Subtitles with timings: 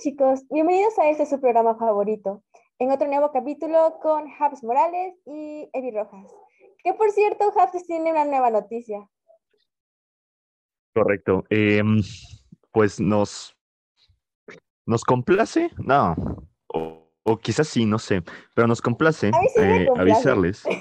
[0.00, 2.42] chicos, bienvenidos a este su programa favorito,
[2.78, 6.26] en otro nuevo capítulo con Habs Morales y Evi Rojas.
[6.82, 9.06] Que por cierto, Habs tiene una nueva noticia.
[10.94, 11.44] Correcto.
[11.50, 12.00] Em,
[12.72, 13.54] pues nos,
[14.86, 16.16] nos complace, no,
[16.68, 18.22] o, quizás sí, no sé,
[18.54, 20.64] pero nos complace, eh, avisarles.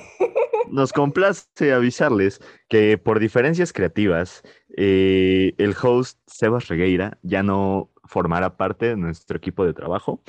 [0.72, 4.44] Nos complace avisarles que por diferencias creativas,
[4.78, 10.20] eh, el host Sebas Regueira ya no formará parte de nuestro equipo de trabajo.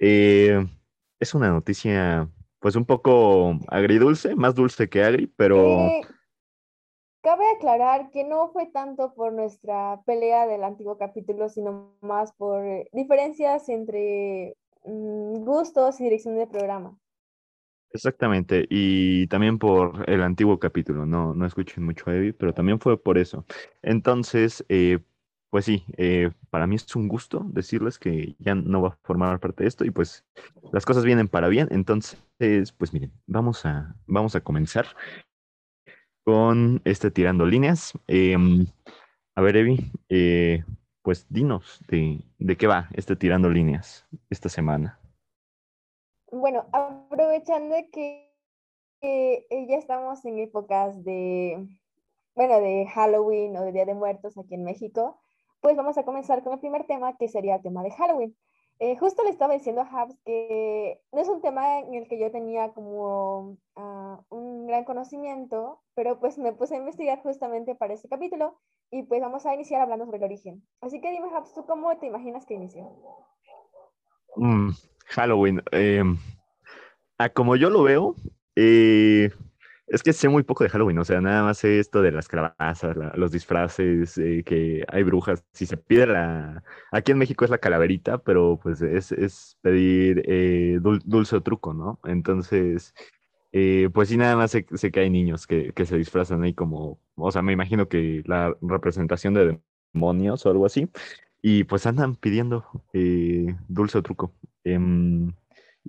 [0.00, 0.66] Eh,
[1.20, 2.28] es una noticia,
[2.58, 5.88] pues un poco agridulce, más dulce que agri, pero...
[7.22, 12.64] cabe aclarar que no fue tanto por nuestra pelea del antiguo capítulo, sino más por
[12.92, 16.98] diferencias entre mm, gustos y dirección del programa.
[17.90, 22.80] Exactamente, y también por el antiguo capítulo, no, no escuchen mucho a Evi, pero también
[22.80, 23.46] fue por eso.
[23.80, 24.98] Entonces, eh,
[25.50, 29.40] pues sí, eh, para mí es un gusto decirles que ya no va a formar
[29.40, 30.24] parte de esto y pues
[30.72, 31.68] las cosas vienen para bien.
[31.70, 32.18] Entonces,
[32.76, 34.86] pues miren, vamos a, vamos a comenzar
[36.24, 37.92] con este tirando líneas.
[38.06, 38.66] Em,
[39.34, 40.64] a ver, Evi, eh,
[41.02, 44.98] pues dinos de, de qué va este tirando líneas esta semana.
[46.30, 48.28] Bueno, aprovechando que,
[49.00, 51.66] ya estamos en épocas de,
[52.34, 55.18] bueno, de Halloween o de Día de Muertos aquí en México,
[55.60, 58.36] pues vamos a comenzar con el primer tema, que sería el tema de Halloween.
[58.80, 62.18] Eh, justo le estaba diciendo a Habs que no es un tema en el que
[62.18, 67.94] yo tenía como ah, un gran conocimiento, pero pues me puse a investigar justamente para
[67.94, 68.60] este capítulo
[68.92, 70.62] y pues vamos a iniciar hablando sobre el origen.
[70.80, 72.88] Así que dime, Habs, ¿tú cómo te imaginas que inició?
[74.36, 74.70] Mm,
[75.06, 75.60] Halloween.
[75.72, 76.04] Eh,
[77.18, 78.14] a como yo lo veo,
[78.54, 79.30] eh,
[79.88, 82.28] es que sé muy poco de Halloween, o sea, nada más sé esto de las
[82.28, 85.44] calabazas, los disfraces, eh, que hay brujas.
[85.52, 86.62] Si se pide la.
[86.92, 91.98] Aquí en México es la calaverita, pero pues es, pedir eh, dulce o truco, ¿no?
[92.04, 92.94] Entonces,
[93.92, 97.00] pues sí, nada más sé, que hay niños que, que, se disfrazan ahí como.
[97.16, 99.58] O sea, me imagino que la representación de
[99.94, 100.88] demonios o algo así.
[101.42, 102.66] Y pues andan pidiendo
[103.68, 104.34] dulce o truco.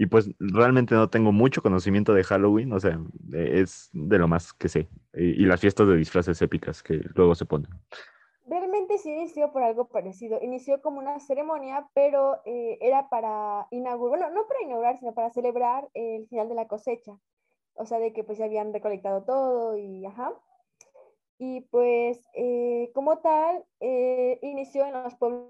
[0.01, 2.97] Y pues realmente no tengo mucho conocimiento de Halloween, o sea,
[3.33, 4.87] es de lo más que sé.
[5.13, 7.69] Y, las fiestas de disfraces épicas que luego se ponen.
[8.47, 10.39] Realmente sí inició por algo parecido.
[10.41, 15.31] Inició como una ceremonia, pero eh, era para inaugurar, bueno, no para inaugurar, sino para
[15.31, 17.19] celebrar el final de la cosecha.
[17.73, 20.31] O sea, de que pues ya habían recolectado todo y ajá.
[21.39, 25.49] Y pues eh, como tal, eh, inició en los pueblos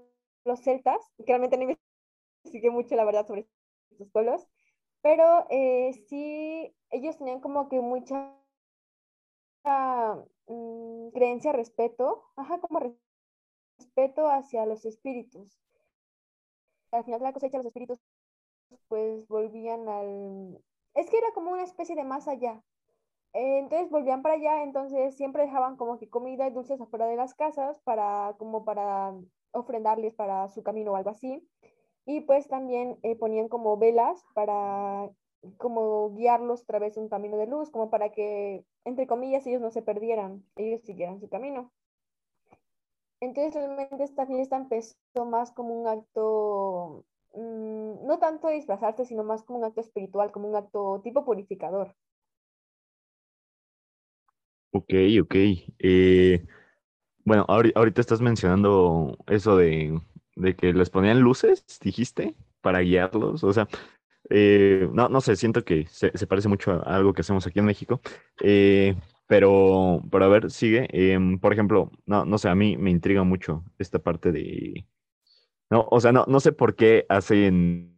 [0.64, 1.76] celtas, realmente no
[2.42, 3.46] investigué mucho la verdad sobre
[4.08, 4.46] pueblos,
[5.02, 8.34] pero eh, sí, ellos tenían como que mucha
[10.46, 12.80] mm, creencia, respeto, ajá, como
[13.78, 15.58] respeto hacia los espíritus.
[16.92, 17.98] Al final de la cosecha, los espíritus
[18.88, 20.62] pues volvían al...
[20.94, 22.62] Es que era como una especie de más allá.
[23.32, 27.34] entonces volvían para allá, entonces siempre dejaban como que comida y dulces afuera de las
[27.34, 29.14] casas para como para
[29.52, 31.48] ofrendarles para su camino o algo así.
[32.10, 35.08] Y pues también eh, ponían como velas para
[35.58, 39.60] como guiarlos a través de un camino de luz, como para que, entre comillas, ellos
[39.60, 41.70] no se perdieran, ellos siguieran su camino.
[43.20, 47.04] Entonces realmente esta fiesta empezó más como un acto,
[47.34, 51.94] mm, no tanto disfrazarse, sino más como un acto espiritual, como un acto tipo purificador.
[54.72, 55.34] Ok, ok.
[55.78, 56.44] Eh,
[57.24, 60.00] bueno, ahorita estás mencionando eso de
[60.40, 63.44] de que les ponían luces, dijiste, para guiarlos.
[63.44, 63.68] O sea,
[64.30, 67.66] eh, no, no sé, siento que se, parece mucho a algo que hacemos aquí en
[67.66, 68.00] México.
[68.42, 68.96] Eh,
[69.26, 70.88] pero, pero a ver, sigue.
[70.92, 74.86] Em, por ejemplo, no, no sé, a mí me intriga mucho esta parte de.
[75.70, 77.94] No, o sea, no, no sé por qué hacen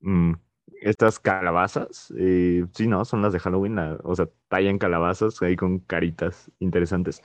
[0.00, 0.34] mm,
[0.82, 2.12] estas calabazas.
[2.18, 3.78] Eh, sí, no, son las de Halloween.
[3.78, 7.22] o sea, tallan calabazas ahí con caritas interesantes.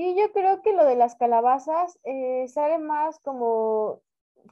[0.00, 4.00] Sí, yo creo que lo de las calabazas eh, sale más como,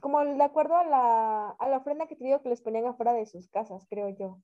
[0.03, 3.15] como de acuerdo a la, a la ofrenda que te digo que les ponían afuera
[3.15, 4.43] de sus casas, creo yo.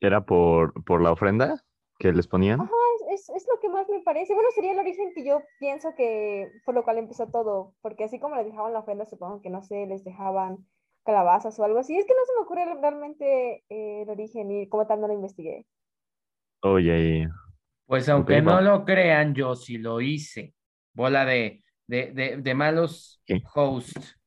[0.00, 1.62] ¿Era por, por la ofrenda
[1.98, 2.62] que les ponían?
[2.62, 2.72] Ajá,
[3.10, 4.32] es, es, lo que más me parece.
[4.32, 8.18] Bueno, sería el origen que yo pienso que por lo cual empezó todo, porque así
[8.18, 10.66] como les dejaban la ofrenda, supongo que no sé, les dejaban
[11.04, 11.98] calabazas o algo así.
[11.98, 15.12] Es que no se me ocurre realmente eh, el origen y como tal no lo
[15.12, 15.66] investigué.
[16.62, 17.28] Oye,
[17.86, 20.54] pues aunque no lo crean, yo sí lo hice.
[20.94, 23.22] Bola de, de, de, malos
[23.54, 24.18] hosts.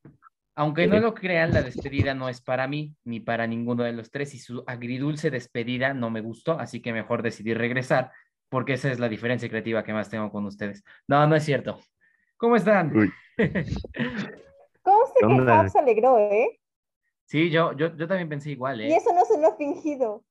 [0.56, 4.10] Aunque no lo crean, la despedida no es para mí ni para ninguno de los
[4.10, 8.12] tres y su agridulce despedida no me gustó, así que mejor decidí regresar
[8.50, 10.84] porque esa es la diferencia creativa que más tengo con ustedes.
[11.08, 11.80] No, no es cierto.
[12.38, 12.90] ¿Cómo están?
[14.82, 16.60] ¿Cómo se que Fab se alegró, eh?
[17.26, 18.90] Sí, yo, yo, yo también pensé igual, ¿eh?
[18.90, 20.24] Y eso no se lo ha fingido.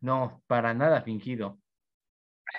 [0.00, 1.58] No, para nada fingido.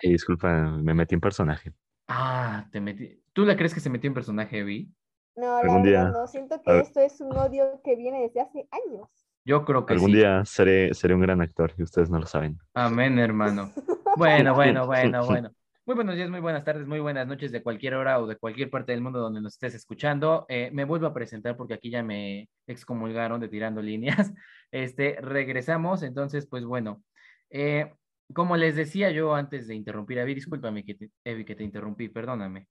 [0.01, 1.73] Disculpa, me metí en personaje.
[2.07, 3.21] Ah, te metí.
[3.33, 4.91] ¿Tú le crees que se metió en personaje, Vi?
[5.35, 6.27] No, la verdad, no.
[6.27, 9.07] Siento que esto es un odio que viene desde hace años.
[9.45, 12.57] Yo creo que Algún día seré, seré un gran actor y ustedes no lo saben.
[12.73, 13.71] Amén, hermano.
[14.17, 15.51] Bueno, bueno, bueno, bueno.
[15.85, 18.71] Muy buenos días, muy buenas tardes, muy buenas noches de cualquier hora o de cualquier
[18.71, 20.47] parte del mundo donde nos estés escuchando.
[20.49, 24.33] Eh, me vuelvo a presentar porque aquí ya me excomulgaron de tirando líneas.
[24.71, 27.01] Este, regresamos, entonces, pues bueno.
[27.49, 27.93] Eh,
[28.33, 32.67] como les decía yo antes de interrumpir, Avi, discúlpame que te, que te interrumpí, perdóname.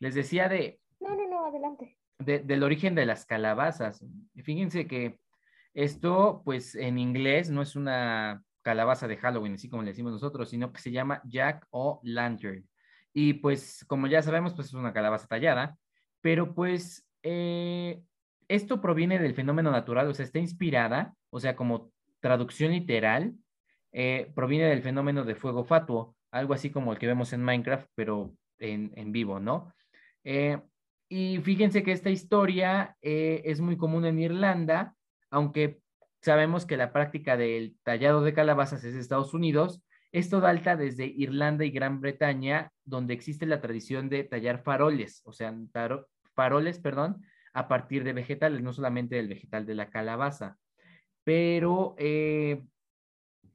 [0.00, 0.80] Les decía de...
[1.00, 1.96] No, no, no, adelante.
[2.18, 4.04] del origen de las calabazas.
[4.42, 5.18] Fíjense que
[5.74, 10.50] esto, pues en inglés no es una calabaza de Halloween, así como le decimos nosotros,
[10.50, 12.68] sino que se llama Jack o Lantern.
[13.12, 15.78] Y pues como ya sabemos, pues es una calabaza tallada,
[16.20, 18.02] pero pues eh,
[18.48, 23.34] esto proviene del fenómeno natural, o sea, está inspirada, o sea, como traducción literal,
[23.96, 27.88] eh, proviene del fenómeno de fuego fatuo, algo así como el que vemos en Minecraft,
[27.94, 29.72] pero en, vivo, ¿no?
[30.22, 30.60] Eh,
[31.08, 34.94] y fíjense que esta historia es muy común en Irlanda,
[35.30, 35.80] aunque
[36.26, 39.80] Sabemos que la práctica del tallado de calabazas es de Estados Unidos.
[40.10, 45.32] Esto dalta desde Irlanda y Gran Bretaña, donde existe la tradición de tallar faroles, o
[45.32, 45.54] sea,
[46.34, 50.58] faroles, perdón, a partir de vegetales, no solamente del vegetal de la calabaza.
[51.22, 52.64] Pero eh,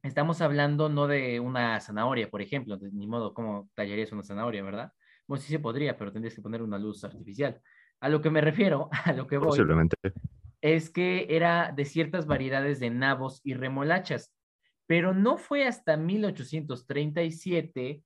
[0.04, 4.92] estamos hablando no de una zanahoria, por ejemplo, ni modo cómo tallarías una zanahoria, ¿verdad?
[5.28, 7.60] Bueno, sí se podría, pero tendrías que poner una luz artificial.
[8.00, 9.50] A lo que me refiero, a lo que voy.
[9.50, 9.96] Posiblemente
[10.62, 14.34] es que era de ciertas variedades de nabos y remolachas,
[14.86, 18.04] pero no fue hasta 1837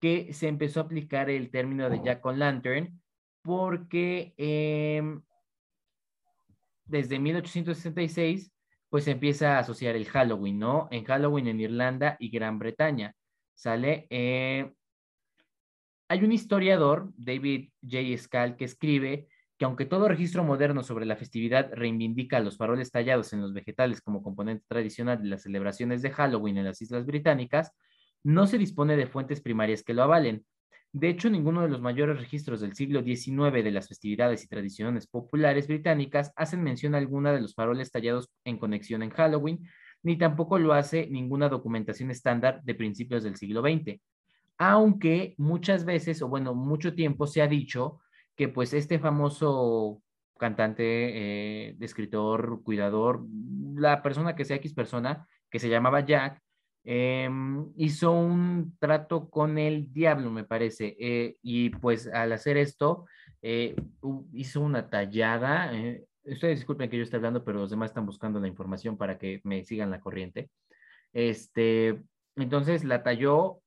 [0.00, 3.00] que se empezó a aplicar el término de Jack o Lantern,
[3.42, 5.22] porque em,
[6.84, 8.52] desde 1866
[8.88, 10.88] pues se empieza a asociar el Halloween, ¿no?
[10.90, 13.14] En Halloween en Irlanda y Gran Bretaña.
[13.54, 14.06] ¿Sale?
[14.10, 14.72] Eh,
[16.08, 18.16] hay un historiador, David J.
[18.18, 19.28] Scal, que escribe
[19.58, 24.02] que aunque todo registro moderno sobre la festividad reivindica los faroles tallados en los vegetales
[24.02, 27.72] como componente tradicional de las celebraciones de Halloween en las Islas Británicas,
[28.22, 30.44] no se dispone de fuentes primarias que lo avalen.
[30.96, 35.06] De hecho, ninguno de los mayores registros del siglo XIX de las festividades y tradiciones
[35.06, 39.68] populares británicas hacen mención alguna de los faroles tallados en conexión en Halloween,
[40.02, 44.00] ni tampoco lo hace ninguna documentación estándar de principios del siglo XX.
[44.56, 48.00] Aunque muchas veces, o bueno, mucho tiempo se ha dicho
[48.34, 50.00] que pues este famoso
[50.38, 50.84] cantante,
[51.68, 53.26] eh, escritor, cuidador,
[53.74, 56.40] la persona que sea X persona, que se llamaba Jack,
[56.86, 63.06] em, hizo un trato con el diablo, me parece, eh, y pues al hacer esto,
[63.42, 63.76] eh,
[64.32, 65.72] hizo una tallada.
[66.24, 69.40] ustedes disculpen que yo esté hablando, pero los demás están buscando la información para que
[69.44, 70.50] me sigan la corriente.
[71.12, 72.02] Este,
[72.36, 73.60] entonces la talló,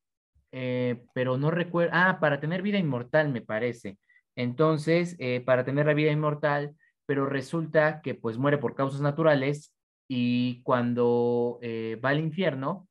[1.13, 3.97] pero no recuerdo, ah, para tener vida inmortal, me parece.
[4.39, 6.73] Entonces, eh, para tener la vida inmortal,
[7.05, 9.75] pero resulta que pues muere por causas naturales
[10.07, 12.87] y cuando eh, va al infierno,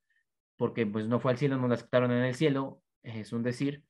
[0.58, 3.84] porque pues no fue al cielo, no la aceptaron en el cielo, es un decir,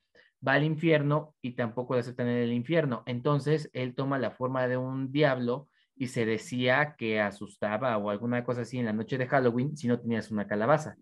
[0.47, 3.03] va al infierno y tampoco la aceptan en el infierno.
[3.07, 8.45] Entonces, él toma la forma de un diablo y se decía que asustaba o alguna
[8.45, 10.97] cosa así en la noche de Halloween si no tenías una calabaza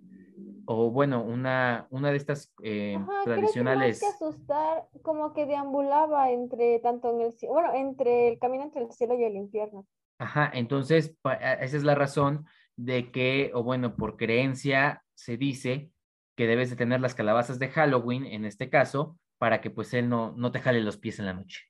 [0.67, 4.01] o bueno, una, una de estas eh, tradicionales.
[4.01, 8.65] Creo que, que asustar, como que deambulaba entre tanto en el bueno, entre el camino
[8.65, 9.87] entre el cielo y el infierno.
[10.19, 11.17] Ajá, entonces
[11.61, 15.91] esa es la razón de que, o bueno, por creencia se dice
[16.37, 20.09] que debes de tener las calabazas de Halloween, en este caso, para que pues él
[20.09, 21.65] no, no te jale los pies en la noche.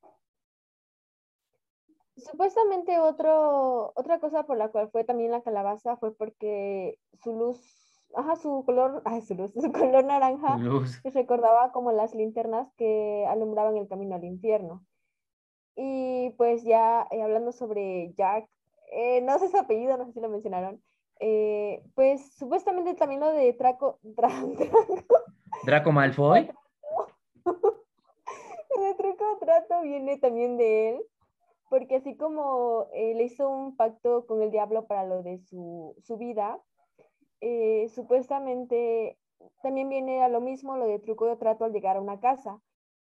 [2.16, 7.86] Supuestamente otro, otra cosa por la cual fue también la calabaza fue porque su luz
[8.14, 10.58] ajá, su color, ay, su luz, su color naranja,
[11.02, 14.84] que recordaba como las linternas que alumbraban el camino al infierno.
[15.76, 18.48] Y pues ya eh, hablando sobre Jack,
[18.92, 20.82] eh, no sé su apellido, no sé si lo mencionaron,
[21.20, 23.98] eh, pues supuestamente también lo de Draco,
[25.64, 26.50] Draco Malfoy.
[27.44, 31.02] de Draco Trato viene también de él,
[31.70, 36.16] porque así como le hizo un pacto con el diablo para lo de su, su
[36.16, 36.60] vida,
[37.40, 39.18] eh, supuestamente
[39.62, 42.60] también viene a lo mismo lo de truco de trato al llegar a una casa,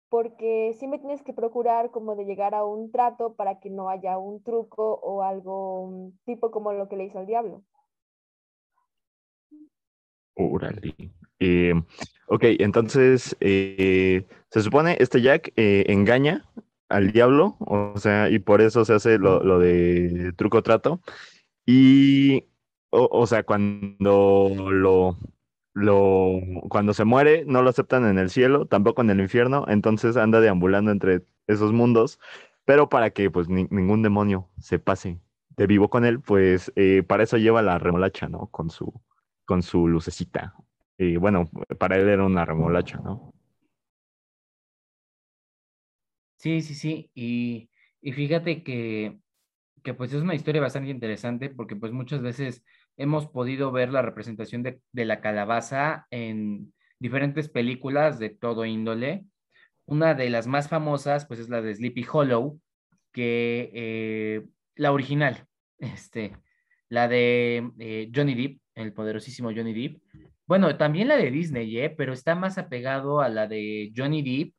[0.09, 4.19] porque siempre tienes que procurar como de llegar a un trato para que no haya
[4.19, 7.63] un truco o algo mm, tipo como lo que le hizo al diablo.
[10.35, 10.95] Órale.
[11.39, 11.75] Eh,
[12.29, 16.45] ok, entonces eh, se supone este Jack engaña
[16.89, 21.01] al diablo, o sea, y por eso se hace lo, lo de truco trato.
[21.67, 22.45] Y,
[22.91, 25.19] o, sea, cuando lo,
[25.73, 30.17] lo, cuando se muere, no lo aceptan en el cielo, tampoco en el infierno, entonces
[30.17, 32.21] anda deambulando entre esos mundos,
[32.65, 35.21] pero para que pues ningún demonio se pase
[35.57, 38.49] de vivo con él, pues eh, para eso lleva la remolacha, ¿no?
[38.49, 38.93] Con su,
[39.45, 40.55] con su lucecita.
[40.99, 43.35] Y bueno, para él era una remolacha, ¿no?
[46.37, 47.11] Sí, sí, sí.
[47.15, 47.71] Y,
[48.01, 49.19] y fíjate que,
[49.83, 52.65] que pues es una historia bastante interesante porque pues muchas veces
[52.97, 59.25] hemos podido ver la representación de, de la calabaza en diferentes películas de todo índole.
[59.87, 62.61] Una de las más famosas pues es la de Sleepy Hollow,
[63.13, 65.47] que eh, la original,
[65.79, 66.37] este,
[66.89, 70.03] la de eh, Johnny Depp, el poderosísimo Johnny Depp.
[70.47, 71.91] Bueno, también la de Disney, ¿eh?
[71.91, 74.55] pero está más apegado a la de Johnny Depp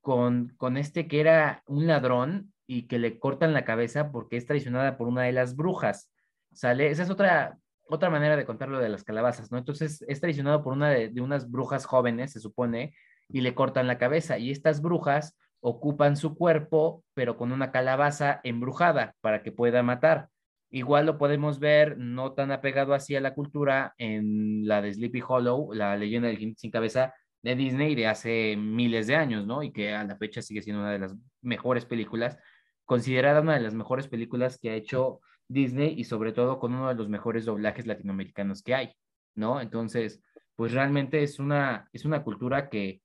[0.00, 4.96] con, este que era un ladrón y que le cortan la cabeza porque es traicionada
[4.96, 6.12] por una de las brujas.
[6.52, 6.90] ¿Sale?
[6.90, 7.58] Esa es otra,
[7.88, 9.58] otra manera de contarlo de las calabazas, ¿no?
[9.58, 12.94] Entonces es traicionado por una de, unas brujas jóvenes, se supone,
[13.28, 14.38] y le cortan la cabeza.
[14.38, 20.28] Y estas brujas ocupan su cuerpo, pero con una calabaza embrujada para que pueda matar.
[20.70, 25.22] Igual lo podemos ver no tan apegado así a la cultura en la de Sleepy
[25.26, 29.62] Hollow, la leyenda del sin cabeza, de Disney de hace miles de años, ¿no?
[29.62, 32.36] Y que a la fecha sigue siendo una de las mejores películas,
[32.84, 36.88] considerada una de las mejores películas que ha hecho Disney y sobre todo con uno
[36.88, 38.92] de los mejores doblajes latinoamericanos que hay,
[39.34, 39.60] ¿no?
[39.60, 40.22] Entonces,
[40.56, 43.02] pues realmente es una, es una cultura que,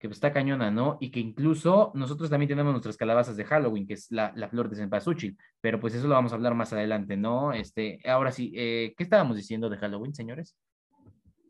[0.00, 0.96] que está cañona, ¿no?
[0.98, 4.70] Y que incluso nosotros también tenemos nuestras calabazas de Halloween, que es la, la flor
[4.70, 7.52] de cempasúchil, pero pues eso lo vamos a hablar más adelante, ¿no?
[7.52, 10.56] Este, ahora sí, eh, ¿qué estábamos diciendo de Halloween, señores?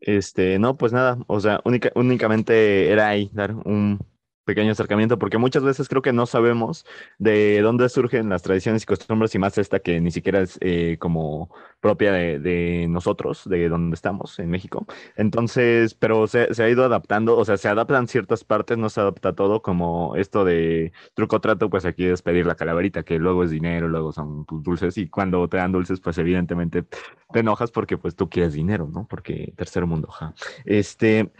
[0.01, 1.61] Este, no, pues nada, o sea,
[1.95, 3.99] únicamente era ahí dar un
[4.45, 6.85] pequeño acercamiento, porque muchas veces creo que no sabemos
[7.19, 10.97] de dónde surgen las tradiciones y costumbres, y más esta que ni siquiera es eh,
[10.99, 14.85] como propia de, nosotros, de donde estamos, en México.
[15.15, 19.33] Entonces, pero se, ha ido adaptando, o sea, se adaptan ciertas partes, no se adapta
[19.33, 23.51] todo, como esto de truco trato, pues aquí es pedir la calaverita, que luego es
[23.51, 26.83] dinero, luego son dulces, y cuando te dan dulces, pues evidentemente
[27.31, 29.07] te enojas porque pues tú quieres dinero, ¿no?
[29.07, 30.33] Porque tercer mundo, ja.
[30.65, 31.31] Este,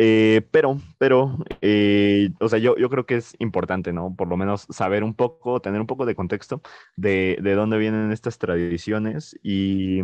[0.00, 4.14] eh, pero, pero, eh, o sea, yo, yo creo que es importante, ¿no?
[4.16, 6.62] Por lo menos saber un poco, tener un poco de contexto
[6.96, 10.02] de, de dónde vienen estas tradiciones y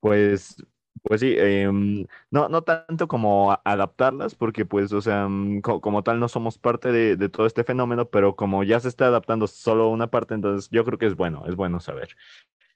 [0.00, 0.56] pues,
[1.02, 6.20] pues sí, em, no, no tanto como adaptarlas, porque pues, o sea, mm, como tal
[6.20, 9.88] no somos parte de, de, todo este fenómeno, pero como ya se está adaptando solo
[9.90, 12.16] una parte, entonces yo creo que es bueno, es bueno saber.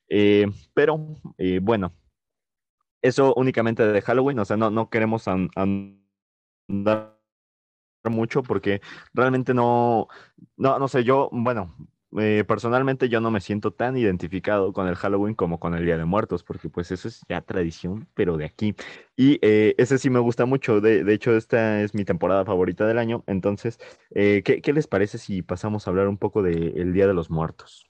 [0.09, 0.99] Eh, pero,
[1.63, 1.95] bueno,
[3.03, 5.29] eso únicamente de Halloween, o sea, no, no queremos
[6.71, 7.19] dar
[8.05, 8.81] mucho porque
[9.13, 10.09] realmente no,
[10.57, 11.75] no, no sé, yo, bueno,
[12.19, 15.97] eh, personalmente yo no me siento tan identificado con el Halloween como con el Día
[15.97, 18.75] de Muertos, porque pues eso es ya tradición, pero de aquí.
[19.17, 22.87] Y eh, ese sí me gusta mucho, de, de, hecho esta es mi temporada favorita
[22.87, 23.79] del año, entonces,
[24.15, 27.31] eh, ¿qué, ¿qué, les parece si pasamos a hablar un poco del Día de los
[27.31, 27.90] Muertos?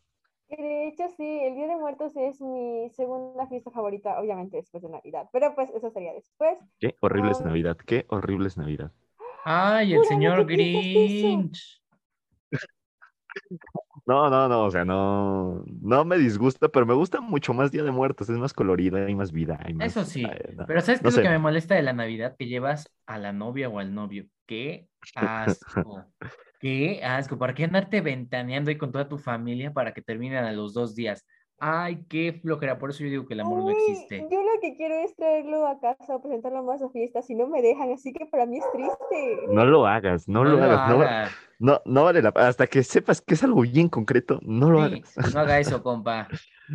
[0.90, 4.88] De hecho, sí, el Día de Muertos es mi segunda fiesta favorita, obviamente después de
[4.88, 6.58] Navidad, pero pues eso sería después.
[6.80, 8.90] Qué horrible es Navidad, qué horrible es Navidad.
[9.44, 11.80] Ay, el señor Grinch.
[14.04, 17.84] No, no, no, o sea, no, no me disgusta, pero me gusta mucho más Día
[17.84, 19.60] de Muertos, es más colorida, hay más vida.
[19.78, 20.26] Eso sí,
[20.66, 22.34] pero ¿sabes qué es lo que me molesta de la Navidad?
[22.36, 24.26] Que llevas a la novia o al novio.
[24.44, 26.04] ¡Qué asco!
[26.60, 30.52] Qué asco, ¿para qué andarte ventaneando ahí con toda tu familia para que terminen a
[30.52, 31.24] los dos días?
[31.58, 34.26] Ay, qué flojera, por eso yo digo que el amor no existe.
[34.30, 37.46] Yo lo que quiero es traerlo a casa o presentarlo más a fiesta, si no
[37.48, 39.46] me dejan, así que para mí es triste.
[39.48, 43.34] No lo hagas, no, lo, hagas, No, no, vale la pena, hasta que sepas que
[43.34, 45.14] es algo bien concreto, no lo hagas.
[45.34, 46.28] No haga eso, compa.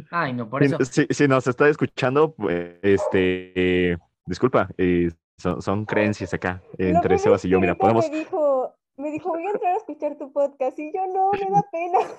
[0.10, 0.78] Ay, no, por eso.
[0.84, 7.60] Si, nos está escuchando, pues, este, disculpa, eh, son, creencias acá entre Sebas y yo,
[7.60, 8.10] mira, podemos...
[8.10, 8.55] Me dijo,
[8.98, 12.00] voy a entrar a escuchar tu podcast y yo no, me da pena.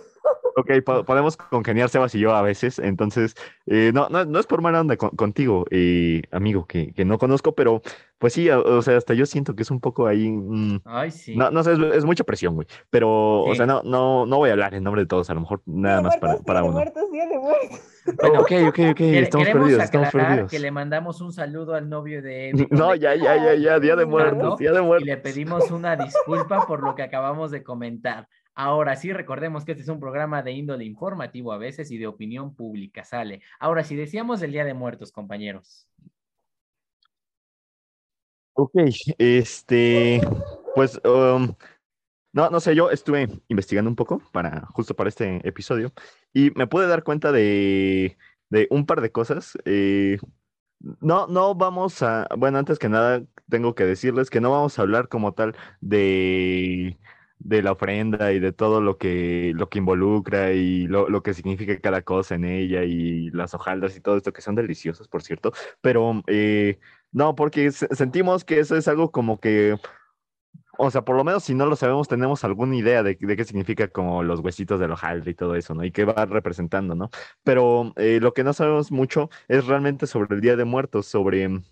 [0.59, 0.71] Ok,
[1.05, 4.81] podemos congeniar Sebas y yo a veces, entonces, eh, no, no, no, es por mala
[4.81, 7.83] onda contigo, eh, amigo, que, que, no conozco, pero
[8.19, 10.31] pues sí, o, sea, hasta yo siento que es un poco ahí.
[10.31, 11.37] Mm, Ay, sí.
[11.37, 12.67] No, no sé, es, mucha presión, güey.
[12.89, 15.41] Pero, o sea, no, no, no voy a hablar en nombre de todos, a lo
[15.41, 16.73] mejor nada más para, para uno.
[16.73, 17.81] Muertos, de muertos.
[18.21, 20.49] Bueno, ok, ok, ok, estamos perdidos, estamos perdidos.
[20.49, 24.07] que le mandamos un saludo al novio de No, ya, ya, ya, ya, Día de
[24.07, 25.09] Muertos, Día de Muertos.
[25.09, 28.29] Y le pedimos una disculpa por lo que acabamos de comentar.
[28.55, 32.07] Ahora sí, recordemos que este es un programa de índole informativo a veces y de
[32.07, 33.43] opinión pública, sale.
[33.59, 35.89] Ahora sí, decíamos el Día de Muertos, compañeros.
[38.59, 38.73] Ok,
[39.19, 40.21] este,
[40.75, 41.55] pues um,
[42.33, 45.93] No, no sé, yo estuve investigando un poco para justo para este episodio
[46.35, 48.19] y me pude dar cuenta de,
[48.51, 49.59] de un par de cosas.
[49.67, 50.19] Eh,
[51.01, 54.83] no, no vamos a, bueno, antes que nada tengo que decirles que no vamos a
[54.83, 56.99] hablar como tal de,
[57.39, 61.35] de la ofrenda y de todo lo que, lo que involucra y lo, lo, que
[61.35, 65.23] significa cada cosa en ella y las hojaldas y todo esto que son deliciosas, por
[65.23, 66.79] cierto, pero eh,
[67.17, 69.77] no, porque sentimos que eso es algo como que
[70.77, 73.89] o sea, por lo menos si no lo sabemos, tenemos alguna idea de, qué significa
[73.89, 75.83] como los huesitos del hojaldre y todo eso, ¿no?
[75.83, 77.09] Y qué va representando, ¿no?
[77.43, 81.63] Pero eh, lo que no sabemos mucho es realmente sobre el Día de Muertos, sobre,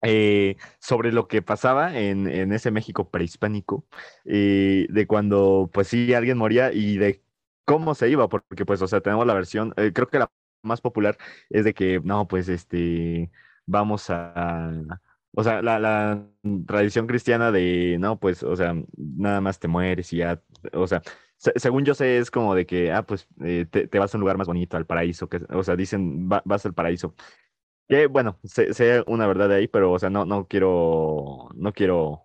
[0.00, 3.86] eh, sobre lo que pasaba en, en ese México prehispánico,
[4.24, 7.22] eh, de cuando, pues sí, alguien moría y de
[7.66, 10.30] cómo se iba, porque pues, o sea, tenemos la versión, creo que la
[10.62, 11.18] más popular
[11.50, 13.30] es de que, no, pues, este,
[13.70, 15.00] vamos a
[15.32, 16.26] o sea, la,
[16.66, 21.02] tradición cristiana de, no, pues, o sea, nada más te mueres y ya, o sea,
[21.36, 24.36] según yo sé, es como de que, ah, pues, eh, te, vas a un lugar
[24.38, 27.14] más bonito, al paraíso, que, o sea, dicen, vas al paraíso.
[27.88, 32.22] Que, bueno, sé, una verdad de ahí, pero, o sea, no, no quiero, no quiero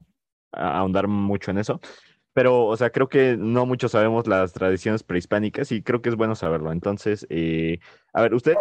[0.52, 1.82] ahondar mucho en eso.
[2.34, 6.16] Pero, o sea, creo que no mucho sabemos las tradiciones prehispánicas y creo que es
[6.16, 6.72] bueno saberlo.
[6.72, 7.80] Entonces, eh,
[8.14, 8.58] a ver, ustedes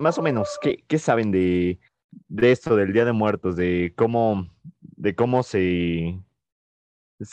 [0.00, 1.78] más, o menos, ¿qué, qué saben de,
[2.28, 4.48] de esto del Día de Muertos, de cómo,
[4.80, 6.18] de cómo se,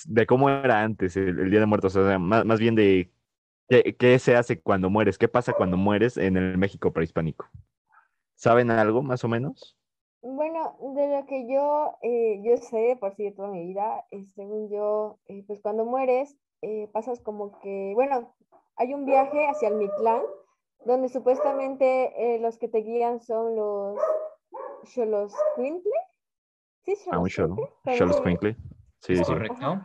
[0.05, 3.11] de cómo era antes el, Día de Muertos, o sea, más, bien de
[3.67, 7.47] qué, se hace cuando mueres, qué pasa cuando mueres en el México prehispánico.
[8.35, 9.77] ¿Saben algo más o menos?
[10.21, 14.25] Bueno, de lo que yo, eh, yo sé por sí de toda mi vida, eh,
[14.35, 16.35] según yo, eh, pues cuando mueres,
[16.91, 18.35] pasas como que, bueno,
[18.75, 20.21] hay un viaje hacia el Mictlán,
[20.83, 23.97] donde supuestamente los que te guían son los
[24.85, 25.91] Cholos Quintle.
[26.83, 26.95] Sí,
[27.97, 28.55] Cholos Quintle.
[28.99, 29.23] Sí, sí.
[29.23, 29.83] Correcto.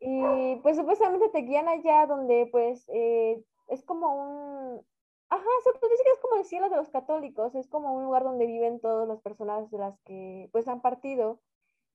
[0.00, 4.86] Y pues supuestamente te guían allá donde pues eh, es como un...
[5.30, 8.04] Ajá, se puede decir que es como el cielo de los católicos, es como un
[8.04, 11.40] lugar donde viven todas las personas de las que pues han partido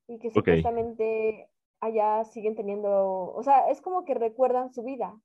[0.06, 1.48] y que supuestamente
[1.80, 5.20] allá siguen teniendo, o sea, es como que recuerdan su vida.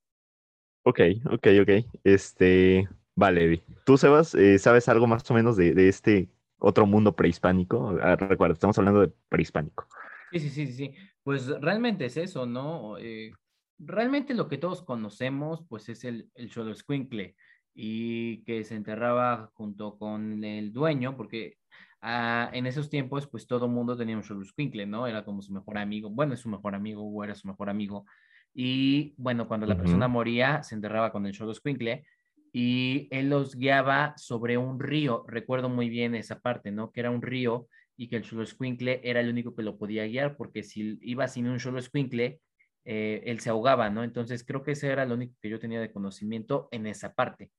[0.84, 1.00] Ok,
[1.32, 1.70] ok, ok.
[2.04, 7.16] Este, vale, tú Sebas, eh, ¿sabes algo más o menos de, de este otro mundo
[7.16, 7.98] prehispánico.
[8.02, 9.88] Ah, recuerda, estamos hablando de prehispánico.
[10.32, 10.96] Sí, sí, sí, sí.
[11.24, 12.98] Pues realmente es eso, ¿no?
[12.98, 13.32] Eh,
[13.80, 17.36] realmente lo que todos conocemos, pues es el, el Xoloscuincle
[17.74, 21.58] y que se enterraba junto con el dueño, porque
[22.02, 25.08] ah, en esos tiempos, pues todo mundo tenía un Xoloscuincle, ¿no?
[25.08, 28.06] Era como su mejor amigo, bueno, es su mejor amigo o era su mejor amigo.
[28.54, 32.04] Y bueno, cuando la persona moría, se enterraba con el Xoloscuincle
[32.52, 35.24] y él los guiaba sobre un río.
[35.28, 36.92] Recuerdo muy bien esa parte, ¿no?
[36.92, 40.06] Que era un río y que el Cholo Squinkle era el único que lo podía
[40.06, 42.40] guiar, porque si iba sin un Cholo Squinkle,
[42.86, 44.04] eh, él se ahogaba, ¿no?
[44.04, 47.52] Entonces creo que ese era lo único que yo tenía de conocimiento en esa parte.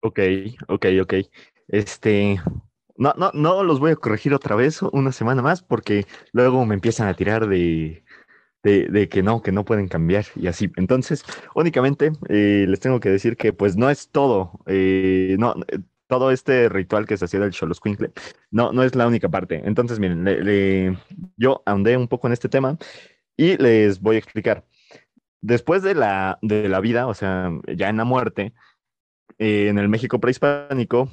[0.00, 0.20] Ok,
[0.68, 1.14] ok, ok.
[1.68, 2.40] Este,
[2.96, 6.74] no, no, no los voy a corregir otra vez una semana más porque luego me
[6.74, 8.04] empiezan a tirar de,
[8.66, 10.70] de, que no, que no pueden cambiar y así.
[10.76, 11.24] Entonces,
[11.54, 16.30] únicamente eh, les tengo que decir que pues no es todo, eh, no, eh, todo
[16.30, 18.12] este ritual que se hacía del Xoloscuincle,
[18.50, 19.62] no, no es la única parte.
[19.64, 20.98] Entonces, miren,
[21.36, 22.78] yo ahondé un poco en este tema
[23.36, 24.64] y les voy a explicar.
[25.40, 28.52] Después de la, de la vida, o sea, ya en la muerte,
[29.38, 31.10] en el México prehispánico,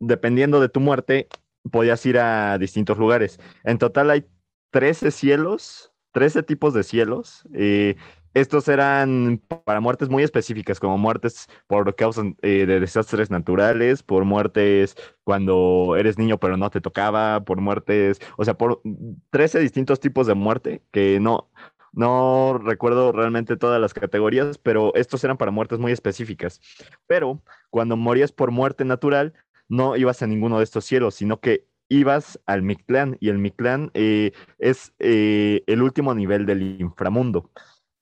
[0.00, 1.28] dependiendo de tu muerte,
[1.70, 3.38] podías ir a distintos lugares.
[3.64, 4.24] En total hay
[4.70, 7.44] 13 cielos 13 tipos de cielos.
[7.54, 7.94] Eh,
[8.34, 14.24] estos eran para muertes muy específicas, como muertes por causas eh, de desastres naturales, por
[14.24, 18.82] muertes cuando eres niño pero no te tocaba, por muertes, o sea, por
[19.30, 21.48] 13 distintos tipos de muerte que no,
[21.92, 26.60] no recuerdo realmente todas las categorías, pero estos eran para muertes muy específicas.
[27.06, 29.34] Pero cuando morías por muerte natural,
[29.68, 33.90] no ibas a ninguno de estos cielos, sino que ibas al Mictlán y el Mictlán
[33.94, 37.50] eh, es eh, el último nivel del inframundo.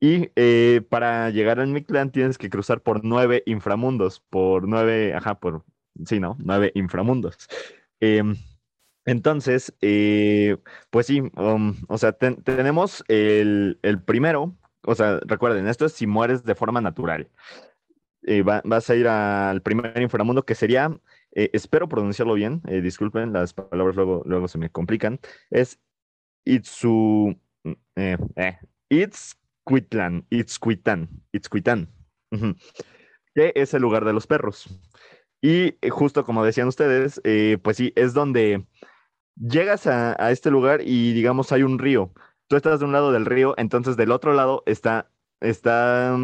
[0.01, 5.41] Y eh, para llegar al Mictlán tienes que cruzar por nueve inframundos, por nueve, ajá,
[5.41, 5.65] por,
[6.05, 6.37] sí, ¿no?
[6.39, 7.37] Nueve inframundos.
[8.01, 8.37] Em,
[9.07, 9.73] entonces,
[10.91, 16.45] pues sí, um, o sea, tenemos el, primero, o sea, recuerden, esto es si mueres
[16.45, 17.29] de forma natural.
[18.65, 20.91] vas a ir al primer inframundo que sería
[21.37, 25.21] eh, espero pronunciarlo bien, eh, disculpen, las palabras luego, luego se me complican,
[25.51, 25.79] es
[26.47, 31.91] Itzu, mm, eh, eh, Itzcuitlan, Itzcuitán,
[33.35, 34.81] que es el lugar de los perros.
[35.43, 37.21] Y eh, justo como decían ustedes,
[37.63, 38.67] pues sí, es donde
[39.37, 42.15] llegas a, a, este lugar y digamos hay un río.
[42.47, 46.17] tú estás de un lado del río, entonces del otro lado está, está,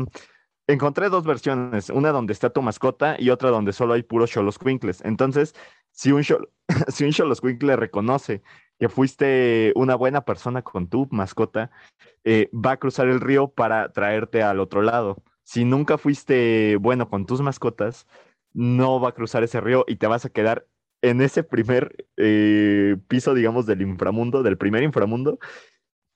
[0.66, 5.02] encontré dos versiones, una donde está tu mascota y otra donde solo hay puros Xoloscuincles.
[5.04, 5.54] Entonces,
[5.90, 6.22] si un,
[6.88, 8.42] si un Xoloscuincle reconoce
[8.78, 11.70] que fuiste una buena persona con tu mascota,
[12.24, 15.22] eh, va a cruzar el río para traerte al otro lado.
[15.44, 18.06] Si nunca fuiste bueno con tus mascotas,
[18.52, 20.66] no va a cruzar ese río y te vas a quedar
[21.02, 25.38] en ese primer eh, piso, digamos, del inframundo, del primer inframundo,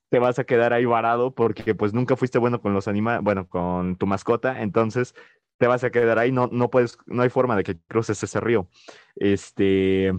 [0.08, 3.48] te vas a quedar ahí varado porque pues nunca fuiste bueno con los animales, bueno,
[3.48, 5.14] con tu mascota, entonces
[5.58, 8.40] te vas a quedar ahí, no, no puedes, no hay forma de que cruces ese
[8.40, 8.68] río.
[9.16, 10.12] Este,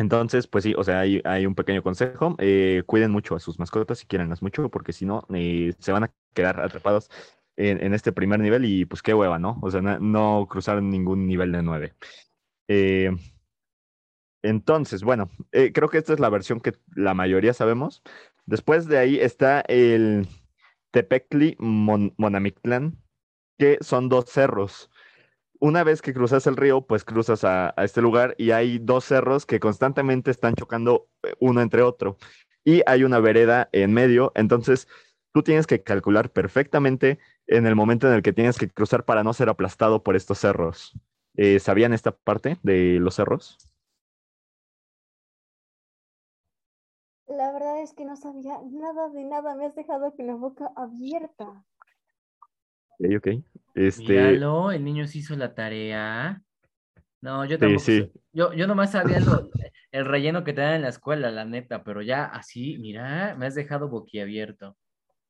[0.00, 3.58] entonces, pues sí, o sea, hay, hay un pequeño consejo, eh, cuiden mucho a sus
[3.58, 7.10] mascotas y quieranlas mucho, porque si no, eh, se van a quedar atrapados
[7.56, 9.58] en, este primer nivel y pues qué hueva, ¿no?
[9.60, 11.94] O sea, no, cruzar ningún nivel de nueve.
[12.68, 13.10] Eh,
[14.42, 18.02] entonces, bueno, creo que esta es la versión que la mayoría sabemos.
[18.46, 20.28] Después de ahí está el
[20.90, 22.98] Tepecli Monamictlán,
[23.58, 24.90] que son dos cerros.
[25.60, 29.44] Una vez que cruzas el río, pues cruzas a, este lugar y hay dos cerros
[29.44, 32.16] que constantemente están chocando eh, uno entre otro.
[32.64, 34.88] Y hay una vereda en medio, entonces
[35.32, 39.22] tú tienes que calcular perfectamente en el momento en el que tienes que cruzar para
[39.22, 40.92] no ser aplastado por estos cerros.
[41.36, 43.69] Eh, ¿Sabían esta parte de los cerros?
[47.30, 50.72] La verdad es que no sabía nada de nada, me has dejado con la boca
[50.74, 51.64] abierta.
[52.98, 53.28] Ok, ok.
[53.74, 54.02] Este...
[54.02, 56.42] Míralo, el niño se hizo la tarea.
[57.20, 57.84] No, yo tampoco.
[57.84, 59.20] Sí, Yo, yo nomás sabía
[59.92, 63.46] el relleno que te dan en la escuela, la neta, pero ya así, mira, me
[63.46, 64.76] has dejado boquiabierto.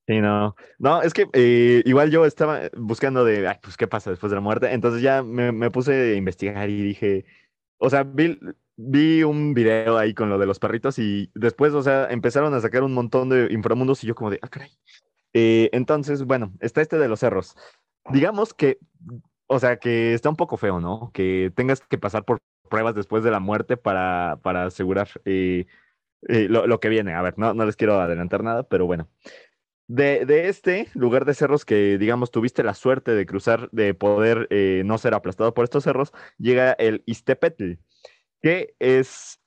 [0.06, 0.56] Sí, no.
[0.78, 4.36] No, es que eh, igual yo estaba buscando de, ay, pues, ¿qué pasa después de
[4.36, 4.72] la muerte?
[4.72, 7.26] Entonces ya me, me puse a investigar y dije,
[7.76, 8.38] o sea, vi,
[8.82, 12.60] vi un video ahí con lo de los perritos y después, o sea, empezaron a
[12.60, 14.70] sacar un montón de inframundos y yo como de, ah, caray.
[15.34, 17.56] Eh, entonces, bueno, está este de los cerros.
[18.10, 18.78] Digamos que,
[19.46, 21.10] o sea, que está un poco feo, ¿no?
[21.12, 22.38] Que tengas que pasar por
[22.68, 25.66] pruebas después de la muerte para, para asegurar eh,
[26.28, 27.14] eh, lo, que viene.
[27.14, 29.08] A ver, no, no les quiero adelantar nada, pero bueno.
[29.88, 34.48] De, de, este lugar de cerros que, digamos, tuviste la suerte de cruzar, de poder
[34.84, 37.74] no ser aplastado por estos cerros, llega el Istepetl
[38.42, 39.40] que es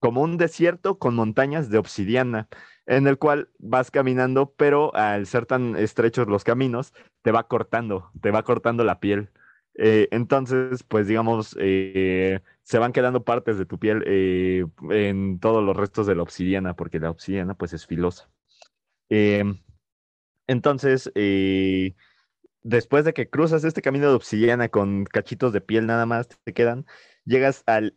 [0.00, 2.48] como un desierto con montañas de obsidiana,
[2.86, 8.10] en el cual vas caminando, pero al ser tan estrechos los caminos, te va cortando,
[8.20, 9.30] te va cortando la piel.
[9.74, 15.62] Eh, entonces, pues digamos, eh, se van quedando partes de tu piel eh, en todos
[15.62, 18.30] los restos de la obsidiana, porque la obsidiana pues es filosa.
[20.46, 21.12] entonces,
[22.62, 26.52] después de que cruzas este camino de obsidiana con cachitos de piel nada más, te
[26.52, 26.86] quedan,
[27.24, 27.94] llegas al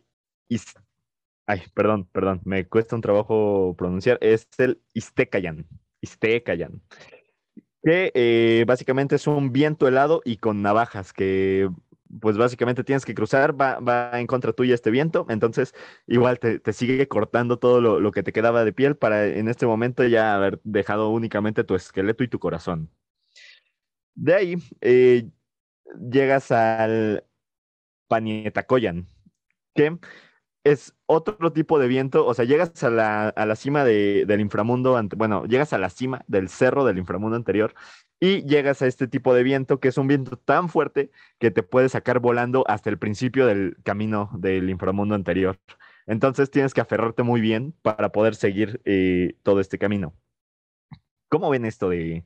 [1.46, 4.18] Ay, perdón, perdón, me cuesta un trabajo pronunciar.
[4.20, 5.66] Es el Istecayan.
[6.00, 6.82] Istecayan.
[7.82, 11.68] Que eh, básicamente es un viento helado y con navajas que
[12.20, 15.74] pues básicamente tienes que cruzar, va, va en contra tuya este viento, entonces
[16.06, 20.04] igual te, sigue cortando todo lo, que te quedaba de piel para en este momento
[20.04, 22.90] ya haber dejado únicamente tu esqueleto y tu corazón.
[24.14, 25.30] De ahí eh,
[26.10, 27.24] llegas al
[28.08, 29.06] Panietacoyan,
[29.74, 29.98] que
[30.64, 35.00] es otro tipo de viento, o sea, llegas a la, a la cima del inframundo,
[35.16, 37.74] bueno, llegas a la cima del cerro del inframundo anterior
[38.20, 41.64] y llegas a este tipo de viento que es un viento tan fuerte que te
[41.64, 45.58] puede sacar volando hasta el principio del camino del inframundo anterior.
[46.06, 50.14] Entonces tienes que aferrarte muy bien para poder seguir eh, todo este camino.
[51.28, 52.24] ¿Cómo ven esto de,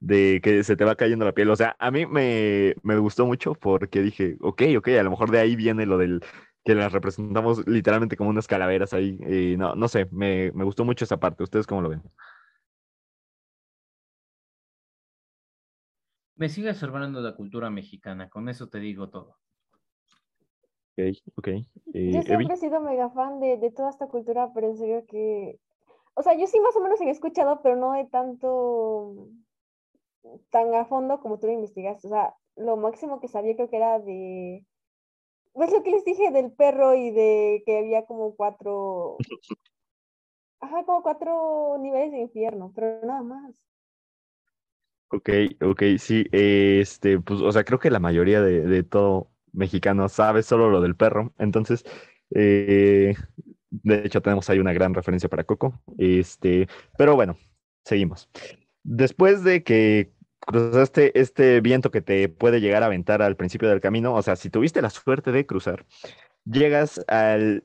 [0.00, 1.50] de que se te va cayendo la piel?
[1.50, 5.30] O sea, a mí me, me gustó mucho porque dije, ok, ok, a lo mejor
[5.30, 6.22] de ahí viene lo del
[6.66, 9.16] que las representamos literalmente como unas calaveras ahí.
[9.28, 11.44] Y no, no sé, me, gustó mucho esa parte.
[11.44, 12.02] ¿Ustedes cómo lo ven?
[16.34, 19.38] Me sigue absorbiendo la cultura mexicana, con eso te digo todo.
[20.98, 21.48] Ok, ok.
[21.94, 25.60] Eh, yo siempre he sido mega fan de, toda esta cultura, pero en serio que.
[26.14, 29.28] O sea, yo sí más o menos he escuchado, pero no de tanto.
[30.50, 32.08] tan a fondo como tú lo investigaste.
[32.08, 34.66] O sea, lo máximo que sabía creo que era de
[35.56, 39.16] ¿Ves lo que les dije del perro y de que había como cuatro.
[40.60, 43.54] Ajá, como cuatro niveles de infierno, pero nada más.
[45.08, 45.30] Ok,
[45.62, 50.68] ok, sí, este, pues, o sea, creo que la mayoría de, todo mexicano sabe solo
[50.68, 51.84] lo del perro, entonces,
[52.34, 53.14] eh,
[53.70, 56.66] de hecho tenemos ahí una gran referencia para Coco, este,
[56.98, 57.36] pero bueno,
[57.84, 58.28] seguimos.
[58.82, 60.12] Después de que
[60.46, 64.36] cruzaste este viento que te puede llegar a aventar al principio del camino, o sea,
[64.36, 65.84] si tuviste la suerte de cruzar,
[66.44, 67.64] llegas al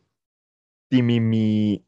[0.90, 1.86] Timimi,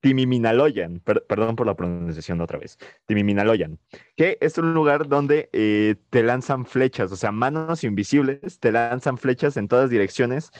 [0.00, 3.78] Timiminaloyan, perdón por la pronunciación otra vez, Timiminaloyan,
[4.16, 9.16] que es un lugar donde eh, te lanzan flechas, o sea, manos invisibles te lanzan
[9.16, 10.50] flechas en todas direcciones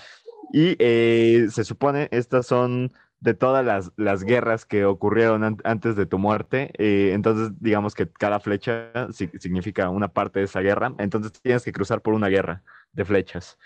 [0.52, 6.18] y eh, se supone estas son de todas las, guerras que ocurrieron antes de tu
[6.18, 6.72] muerte.
[6.78, 10.92] Eh, entonces, digamos que cada flecha significa una parte de esa guerra.
[10.98, 13.58] Entonces, tienes que cruzar por una guerra de flechas.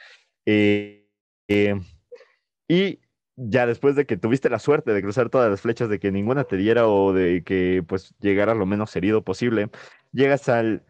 [2.69, 3.01] y
[3.37, 6.45] ya después de que tuviste la suerte de cruzar todas las flechas, de que ninguna
[6.45, 9.71] te diera o de que pues llegara lo menos herido posible,
[10.13, 10.83] llegas al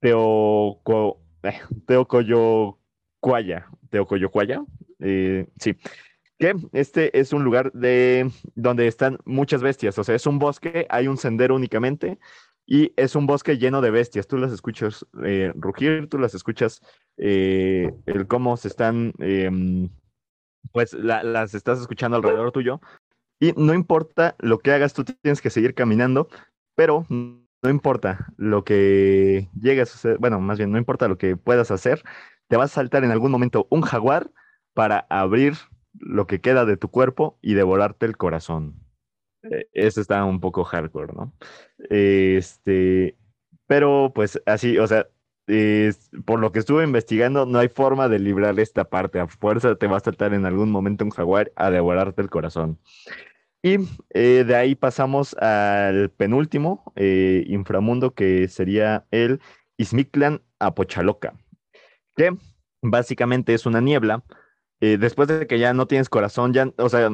[0.00, 4.64] Teoco, eh, Teocoyocuaya, Teocoyocuaya,
[5.00, 5.76] eh, sí,
[6.38, 10.86] que este es un lugar de donde están muchas bestias, o sea, es un bosque,
[10.90, 12.18] hay un sendero únicamente
[12.66, 14.26] y es un bosque lleno de bestias.
[14.26, 16.80] Tú las escuchas eh, rugir, tú las escuchas
[17.16, 19.90] eh, el cómo se están em,
[20.72, 22.80] pues las estás escuchando alrededor tuyo.
[23.40, 26.28] Y no importa lo que hagas, tú tienes que seguir caminando,
[26.76, 31.70] pero no importa lo que llegues a bueno, más bien no importa lo que puedas
[31.70, 32.02] hacer,
[32.48, 34.30] te va a saltar en algún momento un jaguar
[34.74, 35.54] para abrir
[35.94, 38.74] lo que queda de tu cuerpo y devorarte el corazón.
[39.42, 41.32] E, eso está un poco hardcore, ¿no?
[41.90, 43.16] Este,
[43.66, 45.06] pero pues así, o sea,
[46.24, 49.20] por lo que estuve investigando, no hay forma de librar esta parte.
[49.20, 52.78] A fuerza te va a saltar en algún momento un jaguar a devorarte el corazón.
[53.62, 53.76] Y
[54.10, 59.40] eh, de ahí pasamos al penúltimo eh, inframundo, que sería el
[59.76, 61.34] Ismiclan Apochaloca,
[62.16, 62.36] que
[62.82, 64.24] básicamente es una niebla.
[64.82, 67.08] Eh, después de que ya no tienes corazón, ya, o sea,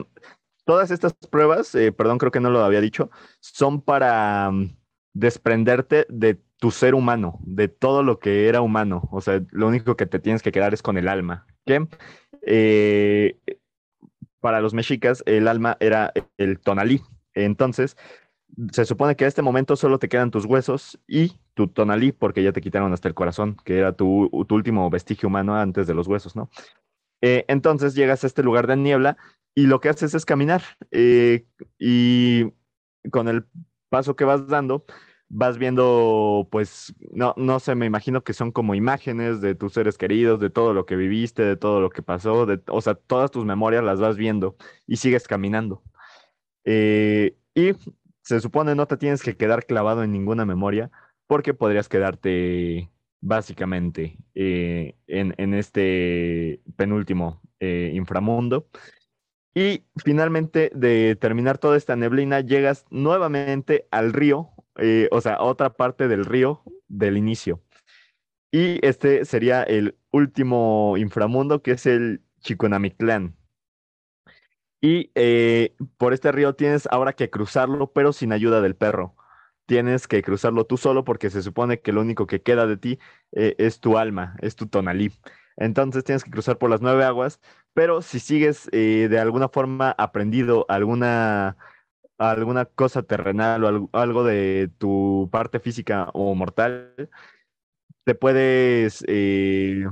[0.65, 4.77] todas estas pruebas, perdón, creo que no lo había dicho, son para mm,
[5.13, 9.09] desprenderte de tu ser humano, de todo lo que era humano.
[9.13, 11.47] O sea, lo único que te tienes que quedar es con el alma.
[11.65, 11.87] Que
[12.43, 13.39] eh,
[14.41, 17.03] para los mexicas el alma era el tonalí.
[17.35, 17.97] Entonces,
[18.73, 22.43] se supone que a este momento solo te quedan tus huesos y tu tonalí, porque
[22.43, 26.07] ya te quitaron hasta el corazón, que era tu, último vestigio humano antes de los
[26.07, 26.51] huesos, ¿no?
[27.21, 29.17] Eh, entonces llegas a este lugar de niebla
[29.55, 31.47] y lo que haces es caminar eh,
[31.79, 32.45] y
[33.11, 33.45] con el
[33.89, 34.85] paso que vas dando,
[35.29, 39.99] vas viendo, pues, no, no sé, me imagino que son como imágenes de tus seres
[39.99, 43.31] queridos, de todo lo que viviste, de todo lo que pasó, de, o sea, todas
[43.31, 45.83] tus memorias las vas viendo y sigues caminando.
[46.65, 47.73] Eh, y
[48.23, 50.91] se supone no te tienes que quedar clavado en ninguna memoria
[51.27, 58.69] porque podrías quedarte básicamente eh, en, este penúltimo eh, inframundo.
[59.55, 64.51] Y finalmente, de terminar toda esta neblina, llegas nuevamente al río
[64.81, 67.61] eh, o sea, otra parte del río del inicio.
[68.53, 73.37] Y este sería el último inframundo, que es el Chiconamictlán.
[74.81, 75.11] Y
[75.97, 79.17] por este río tienes ahora que cruzarlo, pero sin ayuda del perro.
[79.69, 82.99] Tienes que cruzarlo tú solo porque se supone que lo único que queda de ti
[83.33, 85.13] eh, es tu alma, es tu tonalí.
[85.57, 87.41] Entonces tienes que cruzar por las nueve aguas,
[87.75, 91.57] pero si sigues de alguna forma aprendido alguna
[92.19, 96.95] alguna cosa terrenal o algo de tu parte física o mortal,
[98.05, 99.87] te puedes eh,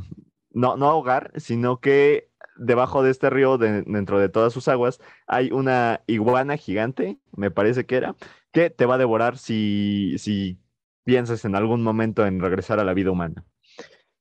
[0.51, 5.51] no, no ahogar, sino que debajo de este río, dentro de todas sus aguas, hay
[5.53, 8.17] una iguana gigante, me parece que era,
[8.57, 10.59] que te va a devorar si, si
[11.05, 13.45] piensas en algún momento en regresar a la vida humana.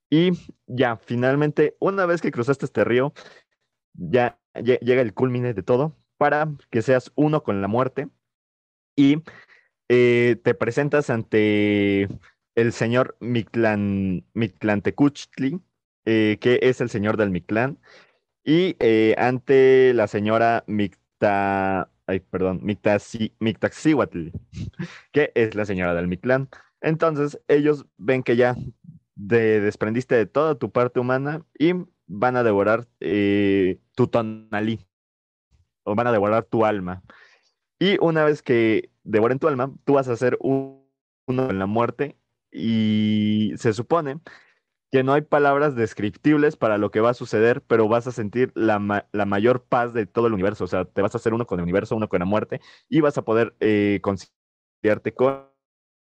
[0.09, 0.31] Y
[0.67, 3.13] ya, finalmente, una vez que cruzaste este río,
[3.93, 8.09] ya llega el culmine de todo, para que seas uno con la muerte
[8.93, 9.23] y
[9.87, 12.09] eh, te presentas ante
[12.55, 15.61] el señor Mictlan, Mictlantecuchtli,
[16.03, 17.79] eh, que es el señor del Mictlán,
[18.43, 24.29] y eh, ante la señora Micta, ay, perdón, Mictaxihuatl,
[25.11, 26.49] que es la señora del Mictlán.
[26.81, 28.55] Entonces, ellos ven que ya
[29.15, 31.73] te desprendiste de toda tu parte humana y
[32.07, 32.87] van a devorar
[33.95, 34.85] tu tonalí,
[35.83, 37.03] o van a devorar tu alma.
[37.79, 40.85] Y una vez que devoren tu alma, tú vas a ser uno
[41.27, 42.17] en la muerte
[42.51, 44.19] y se supone
[44.95, 48.53] que no hay palabras descriptibles para lo que va a suceder, pero vas a sentir
[48.55, 50.63] la, mayor paz de todo el universo.
[50.63, 53.01] O sea, te vas a hacer uno con el universo, uno con la muerte y
[53.01, 55.49] vas a poder eh, conciliarte con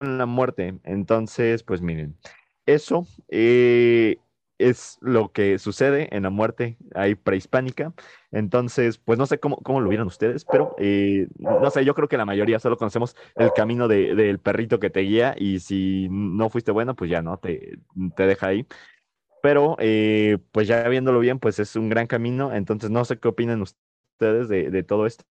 [0.01, 0.79] la muerte.
[0.85, 2.19] Entonces, pues miren,
[2.67, 4.19] eso eh,
[4.69, 7.93] es lo que sucede en la muerte ahí prehispánica.
[8.31, 12.09] Entonces, pues no sé cómo, cómo lo vieron ustedes, pero eh, no sé, yo creo
[12.09, 16.49] que la mayoría solo conocemos el camino del perrito que te guía y si no
[16.49, 17.79] fuiste bueno, pues ya no, te,
[18.17, 18.67] te deja ahí.
[19.43, 22.55] Pero, eh, pues ya viéndolo bien, pues es un gran camino.
[22.55, 25.25] Entonces, no sé qué opinan ustedes de, de todo esto.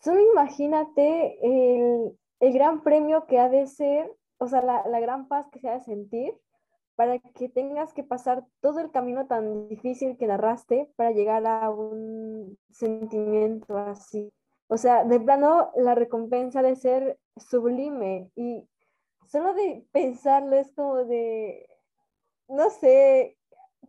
[0.00, 5.28] solo imagínate el, el, gran premio que ha de ser, o sea, la, la gran
[5.28, 6.34] paz que se ha de sentir
[6.96, 11.70] para que tengas que pasar todo el camino tan difícil que narraste para llegar a
[11.70, 14.32] un sentimiento así.
[14.68, 18.66] O sea, de plano, la recompensa de ser sublime y
[19.26, 21.68] solo de pensarlo es como de,
[22.48, 23.36] no sé,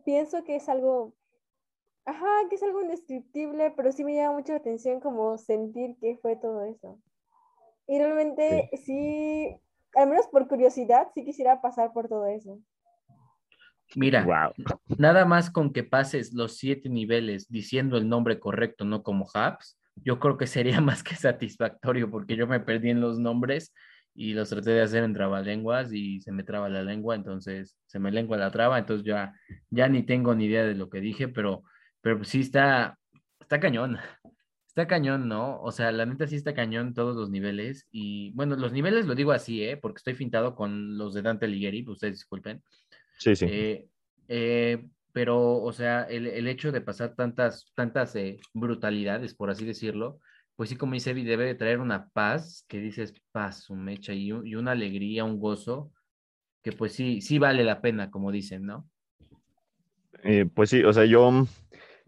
[0.04, 1.14] pienso que es algo,
[2.04, 6.18] ajá, que es algo indescriptible, pero sí me llama mucho la atención como sentir qué
[6.18, 6.98] fue todo eso.
[7.86, 9.58] Y realmente sí,
[9.94, 12.58] al menos por curiosidad, sí quisiera pasar por todo eso.
[13.94, 14.52] Mira,
[14.98, 19.78] nada más con que pases los siete niveles diciendo el nombre correcto, no como Hubs,
[19.96, 23.72] yo creo que sería más que satisfactorio porque yo me perdí en los nombres
[24.14, 27.98] y los traté de hacer en trabalenguas y se me traba la lengua, entonces se
[27.98, 29.32] me lengua la traba, entonces ya,
[29.70, 31.62] ya ni tengo ni idea de lo que dije, pero,
[32.00, 32.98] pero sí está,
[33.40, 33.96] está cañón,
[34.66, 35.60] está cañón, ¿no?
[35.62, 39.14] O sea, la neta sí está cañón todos los niveles y bueno, los niveles lo
[39.14, 39.76] digo así, ¿eh?
[39.76, 42.62] Porque estoy fintado con los de Dante Alighieri, ustedes disculpen.
[43.18, 43.46] Sí, sí.
[43.48, 43.88] Eh,
[44.28, 49.64] eh, pero, o sea, el, el, hecho de pasar tantas, tantas eh, brutalidades, por así
[49.64, 50.20] decirlo,
[50.56, 54.12] pues sí, como dice Evi, debe de traer una paz, que dices paz, un mecha,
[54.12, 55.92] y, y, una alegría, un gozo,
[56.62, 58.88] que pues sí, sí vale la pena, como dicen, ¿no?
[60.54, 61.46] Pues sí, o sea, yo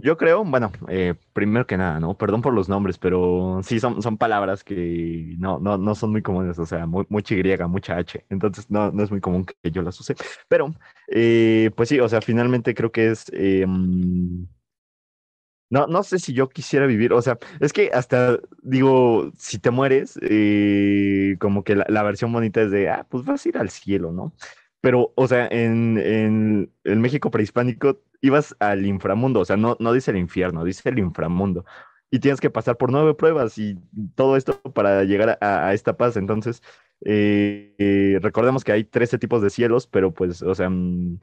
[0.03, 2.17] yo creo, bueno, eh, primero que nada, ¿no?
[2.17, 6.23] Perdón por los nombres, pero sí son, son palabras que no, no, no son muy
[6.23, 9.83] comunes, o sea, mucha Y, mucha H, entonces no, no es muy común que yo
[9.83, 10.15] las use.
[10.49, 10.75] Pero,
[11.09, 13.31] eh, pues sí, o sea, finalmente creo que es...
[13.33, 13.67] Eh,
[15.73, 19.71] no, no sé si yo quisiera vivir, o sea, es que hasta digo, si te
[19.71, 20.19] mueres,
[21.39, 24.33] como que la, versión bonita es de, ah, pues vas a ir al cielo, ¿no?
[24.81, 29.93] Pero, o sea, en, en el México prehispánico ibas al inframundo, o sea, no, no
[29.93, 31.65] dice el infierno, dice el inframundo.
[32.11, 33.77] Y tienes que pasar por nueve pruebas y
[34.15, 36.17] todo esto para llegar a, esta paz.
[36.17, 36.63] Entonces,
[37.05, 41.21] eh, eh, recordemos que hay 13 tipos de cielos, pero pues, o sea, mm,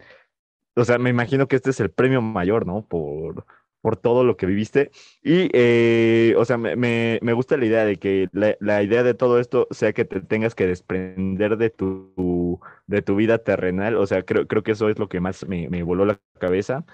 [0.76, 2.86] o sea, me imagino que este es el premio mayor, ¿no?
[2.88, 3.46] Por,
[3.82, 4.92] por todo lo que viviste.
[5.24, 9.14] Y, eh, o sea, me, me, gusta la idea de que la, la, idea de
[9.14, 13.96] todo esto sea que te tengas que desprender de tu, de tu vida terrenal.
[13.96, 16.86] O sea, creo, creo que eso es lo que más me, me voló la cabeza.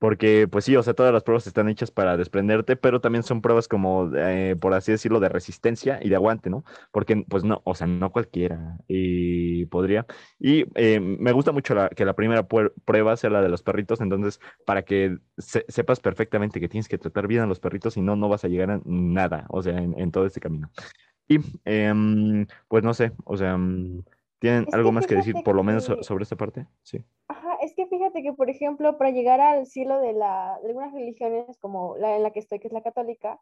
[0.00, 3.42] Porque, pues sí, o sea, todas las pruebas están hechas para desprenderte, pero también son
[3.42, 6.64] pruebas como, eh, por así decirlo, de resistencia y de aguante, ¿no?
[6.90, 10.06] Porque, pues no, o sea, no cualquiera y podría.
[10.38, 14.00] Y eh, me gusta mucho la, que la primera prueba sea la de los perritos,
[14.00, 18.16] entonces, para que sepas perfectamente que tienes que tratar bien a los perritos y no,
[18.16, 20.70] no vas a llegar a nada, o sea, en, todo este camino.
[21.28, 24.02] Y, em, pues no sé, o sea, mm,
[24.38, 26.66] ¿tienen algo más que decir, por lo menos, sobre esta parte?
[26.82, 27.04] Sí.
[27.28, 27.49] Ajá
[27.90, 32.16] fíjate que, por ejemplo, para llegar al cielo de, la, de algunas religiones, como la
[32.16, 33.40] en la que estoy, que es la católica,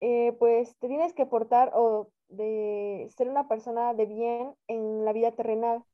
[0.00, 5.12] eh, pues te tienes que portar o de ser una persona de bien en la
[5.12, 5.84] vida terrenal.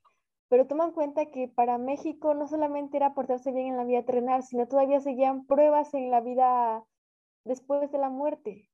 [0.49, 4.05] Pero toma en cuenta que para México no solamente era portarse bien en la vida
[4.05, 6.85] terrenal, sino todavía seguían pruebas en la vida
[7.45, 8.69] después de la muerte.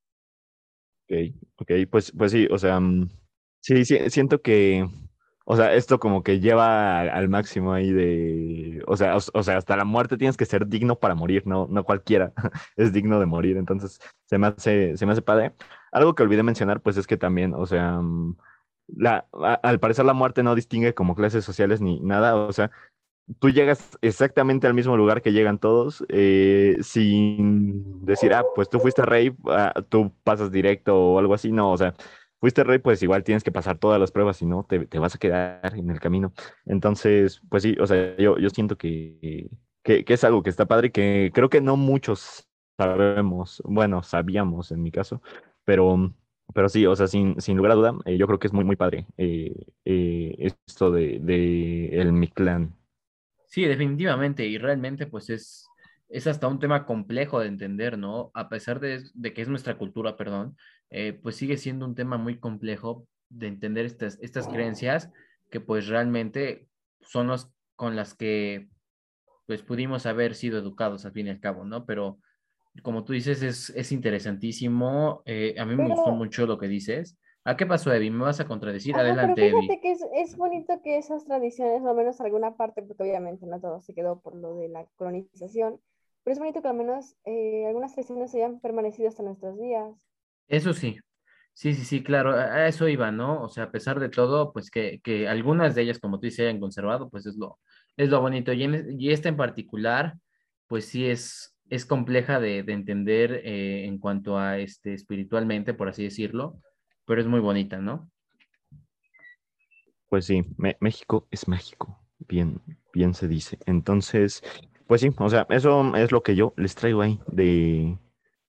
[1.05, 3.09] Ok, ok, pues, pues sí, o sea, mm,
[3.61, 4.87] sí, sí siento que
[5.51, 9.79] o sea, esto como que lleva al, máximo ahí de, o sea, o, sea, hasta
[9.79, 12.35] la muerte tienes que ser digno para morir, no, no cualquiera
[12.77, 15.55] es digno de morir, entonces se me hace, se me hace padre.
[15.91, 18.37] Algo que olvidé mencionar, pues es que también, o sea, mm,
[18.89, 19.27] la,
[19.63, 22.71] al parecer la muerte no distingue como clases sociales ni nada, o sea,
[23.39, 28.81] tú llegas exactamente al mismo lugar que llegan todos, eh, sin decir, ah, pues tú
[28.81, 31.95] fuiste rey, ah, tú pasas directo o algo así, no, o sea,
[32.41, 35.19] fuiste rey, pues igual tienes que pasar todas las pruebas, si no, te, vas a
[35.19, 36.33] quedar en el camino.
[36.67, 39.51] Entonces, pues sí, o sea, yo, yo siento que,
[39.83, 44.83] que, es algo que está padre que creo que no muchos sabemos, bueno, sabíamos en
[44.83, 45.21] mi caso,
[45.65, 46.15] pero,
[46.55, 48.65] pero sí, o sea, sin, sin lugar a duda, eh, yo creo que es muy,
[48.65, 52.75] muy padre eh, eh, esto de, de el Mictlán.
[53.47, 55.67] Sí, definitivamente, y realmente pues es,
[56.09, 58.31] es hasta un tema complejo de entender, ¿no?
[58.35, 60.57] A pesar de, de que es nuestra cultura, perdón,
[60.91, 65.11] eh, pues sigue siendo un tema muy complejo de entender estas, estas creencias
[65.51, 66.69] que pues realmente
[67.01, 68.69] son los con las que
[69.47, 71.87] pues pudimos haber sido educados al fin y al cabo, ¿no?
[71.87, 72.19] Pero
[72.83, 75.23] como tú dices, es, es interesantísimo.
[75.25, 77.19] Eh, a mí me gustó mucho lo que dices.
[77.45, 78.11] ¿A qué pasó, Evi?
[78.11, 78.95] ¿Me vas a contradecir?
[78.95, 83.05] Adelante, pero fíjate que es, es, bonito que esas tradiciones, al menos alguna parte, porque
[83.05, 85.81] obviamente no todo se quedó por lo de la colonización,
[86.25, 89.89] pero es bonito que al menos eh, algunas tradiciones hayan permanecido hasta nuestros días.
[90.49, 90.99] Eso sí,
[91.53, 93.43] sí, sí, sí, claro, a eso iba, ¿no?
[93.43, 96.41] O sea, a pesar de todo, pues que, que algunas de ellas, como tú dices,
[96.41, 97.59] hayan conservado, pues es lo,
[97.97, 98.53] es lo bonito.
[98.53, 100.15] Y, esta en particular,
[100.67, 105.89] pues sí es, es compleja de, de entender eh, en cuanto a este espiritualmente, por
[105.89, 106.61] así decirlo,
[107.05, 108.11] pero es muy bonita, ¿no?
[110.09, 110.43] Pues sí,
[110.81, 112.63] México es mágico, bien,
[112.95, 113.59] bien se dice.
[113.67, 114.43] Entonces,
[114.87, 117.99] pues sí, o sea, eso es lo que yo les traigo ahí de,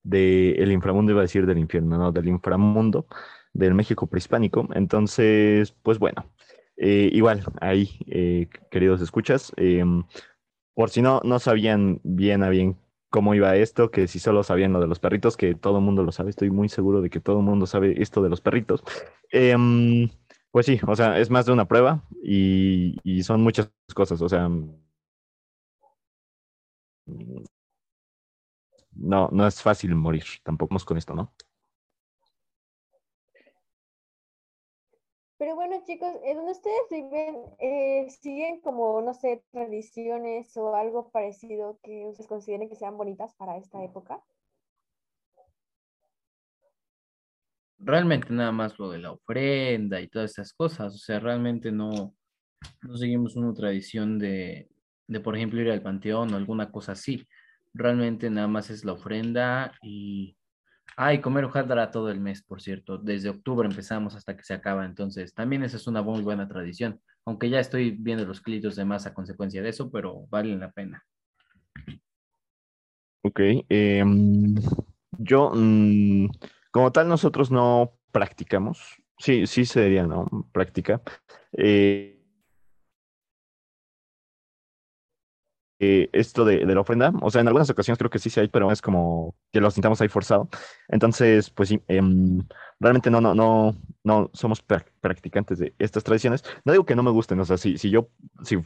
[0.03, 3.07] de el inframundo, iba a decir del infierno, no, del inframundo
[3.53, 4.67] del México prehispánico.
[4.73, 6.25] Entonces, pues bueno,
[6.77, 10.03] eh, igual, ahí, eh, queridos escuchas, em,
[10.73, 12.77] por si no, no sabían bien a bien
[13.09, 16.03] cómo iba esto, que si solo sabían lo de los perritos, que todo el mundo
[16.03, 18.83] lo sabe, estoy muy seguro de que todo el mundo sabe esto de los perritos.
[19.31, 20.09] Em,
[20.51, 24.29] pues sí, o sea, es más de una prueba y, y son muchas cosas, o
[24.29, 24.49] sea,
[29.01, 31.33] no, no es fácil morir, tampoco con esto, ¿no?
[35.39, 41.11] Pero bueno, chicos, en donde ustedes viven, eh, ¿siguen como, no sé, tradiciones o algo
[41.11, 44.21] parecido que ustedes consideren que sean bonitas para esta época?
[47.77, 50.93] Realmente nada más lo de la ofrenda y todas esas cosas.
[50.93, 52.13] O sea, realmente no,
[52.81, 54.69] no seguimos una tradición de,
[55.07, 57.25] de, por ejemplo, ir al panteón o alguna cosa así.
[57.73, 60.37] Realmente nada más es la ofrenda y
[61.01, 62.97] Ay, comer hojaldra todo el mes, por cierto.
[62.97, 64.83] Desde octubre empezamos hasta que se acaba.
[64.83, 66.99] Entonces, también esa es una muy buena tradición.
[67.25, 70.71] Aunque ya estoy viendo los kilitos de más a consecuencia de eso, pero valen la
[70.71, 71.01] pena.
[73.21, 73.39] Ok.
[73.69, 74.55] Em,
[75.17, 76.27] yo, mm,
[76.69, 79.01] como tal, nosotros no practicamos.
[79.17, 80.27] Sí, sí sería, ¿no?
[80.51, 81.01] Práctica.
[81.53, 82.18] Eh,
[85.81, 87.13] Eh, esto de, la ofrenda.
[87.21, 89.71] O sea, en algunas ocasiones creo que sí se hay, pero es como que lo
[89.71, 90.49] sintamos ahí forzado.
[90.89, 92.45] Entonces, pues sí, em,
[92.81, 96.43] realmente no, no, no, no somos practicantes de estas tradiciones.
[96.65, 98.09] No digo que no me gusten, o sea, si, si yo,
[98.43, 98.57] si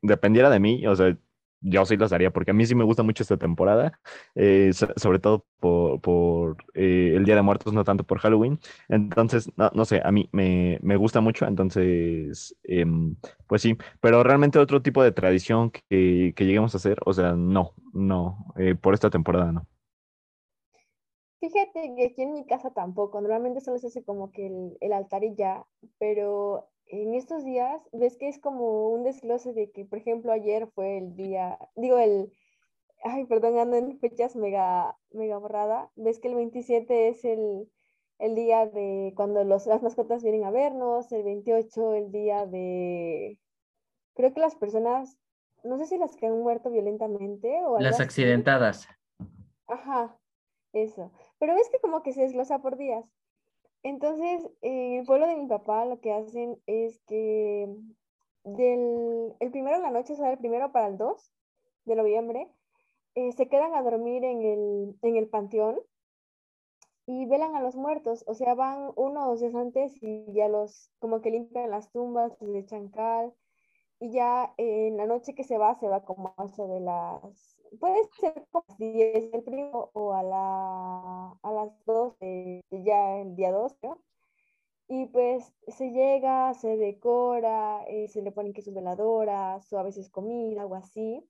[0.00, 1.16] dependiera de mí, o sea,
[1.60, 3.98] yo sí las haría, porque a mí sí me gusta mucho esta temporada,
[4.34, 8.58] eh, sobre todo por, eh, el Día de Muertos, no tanto por Halloween.
[8.88, 14.82] Entonces, no, sé, a mí me, gusta mucho, entonces, em, pues sí, pero realmente otro
[14.82, 19.52] tipo de tradición que, lleguemos a hacer, o sea, no, no, eh, por esta temporada
[19.52, 19.66] no.
[21.40, 24.92] Fíjate que aquí en mi casa tampoco, normalmente solo se hace como que el, el
[24.92, 25.64] altar y ya,
[25.98, 30.68] pero en estos días ves que es como un desglose de que, por ejemplo, ayer
[30.74, 32.32] fue el día, digo, el,
[33.04, 37.70] ay, perdón, ando en fechas mega, mega borrada, ves que el 27 es el,
[38.18, 43.38] el día de cuando los, las mascotas vienen a vernos, el 28 el día de,
[44.14, 45.16] creo que las personas,
[45.62, 47.78] no sé si las que han muerto violentamente o...
[47.78, 48.88] Las accidentadas.
[49.68, 50.18] Ajá,
[50.72, 51.12] eso.
[51.38, 53.04] Pero ves que como que se desglosa por días.
[53.82, 57.68] Entonces, en el pueblo de mi papá lo que hacen es que
[58.44, 61.32] del el primero de la noche, o sea, el primero para el 2
[61.84, 62.48] de noviembre,
[63.14, 65.80] eh, se quedan a dormir en el, en el panteón
[67.06, 70.48] y velan a los muertos, o sea, van uno o dos días antes y ya
[70.48, 73.34] los, como que limpian las tumbas, les echan cal,
[73.98, 77.59] y ya en la noche que se va, se va como a eso de las
[77.78, 83.52] puede ser como 10 el primo o a, la, a las 12, ya el día
[83.52, 84.02] 2, ¿no?
[84.88, 89.84] Y pues se llega, se decora, eh, se le ponen que sus veladoras o a
[89.84, 91.24] veces comida o así.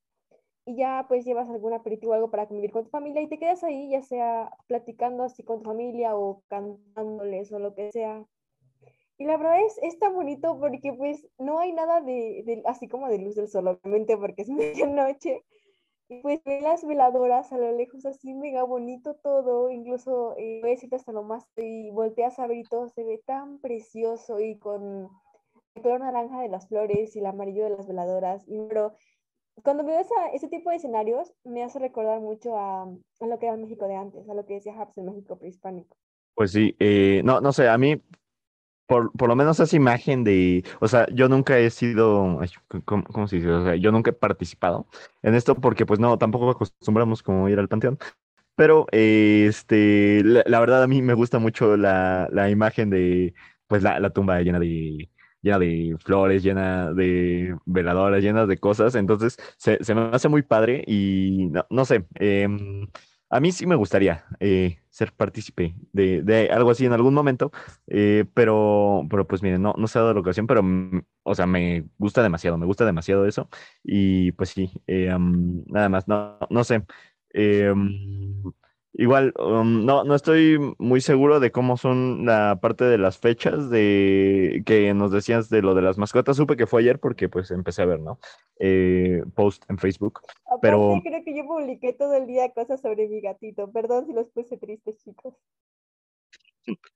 [0.64, 3.38] Y ya pues llevas algún aperitivo o algo para convivir con tu familia y te
[3.38, 8.24] quedas ahí, ya sea platicando así con tu familia o cantándoles o lo que sea.
[9.18, 12.88] Y la verdad es, es tan bonito porque pues no hay nada de, de así
[12.88, 15.44] como de luz del sol, obviamente porque es medianoche,
[16.10, 20.84] y pues ve las veladoras a lo lejos, así mega bonito todo, incluso eh, ves
[20.92, 25.08] hasta lo más y volteas a ver y todo se ve tan precioso y con
[25.76, 28.44] el color naranja de las flores y el amarillo de las veladoras.
[28.48, 28.92] Y, pero
[29.62, 33.46] cuando veo esa, ese tipo de escenarios me hace recordar mucho a, a lo que
[33.46, 35.96] era el México de antes, a lo que decía Habs, el México prehispánico.
[36.34, 38.02] Pues sí, eh, no, no sé, a mí
[38.90, 42.40] por, por, lo menos esa imagen de, o sea, yo nunca he sido,
[42.84, 43.48] ¿cómo, se dice?
[43.48, 44.88] O sea, yo nunca he participado
[45.22, 47.98] en esto porque pues no, tampoco acostumbramos como ir al panteón.
[48.56, 53.32] Pero este, la, verdad a mí me gusta mucho la, la imagen de,
[53.68, 55.08] pues la, la, tumba llena de,
[55.40, 58.96] llena de flores, llena de veladoras, llena de cosas.
[58.96, 62.48] Entonces se, me hace muy padre y no, no sé, eh,
[63.30, 67.52] a mí sí me gustaría eh, ser partícipe de, algo así en algún momento,
[67.86, 71.34] eh, pero, pero pues miren, no, no se ha dado la ocasión, pero, mm, o
[71.34, 73.48] sea, me gusta demasiado, me gusta demasiado eso.
[73.84, 75.16] Y pues sí, eh,
[75.66, 76.84] nada más, no, no sé.
[78.92, 83.70] Igual, um, no, no estoy muy seguro de cómo son la parte de las fechas
[83.70, 86.36] de que nos decías de lo de las mascotas.
[86.36, 88.18] Supe que fue ayer porque pues empecé a ver, ¿no?
[88.58, 90.20] Eh, post en Facebook.
[90.60, 93.70] pero creo que yo publiqué todo el día cosas sobre mi gatito.
[93.70, 95.34] Perdón si los puse tristes, chicos.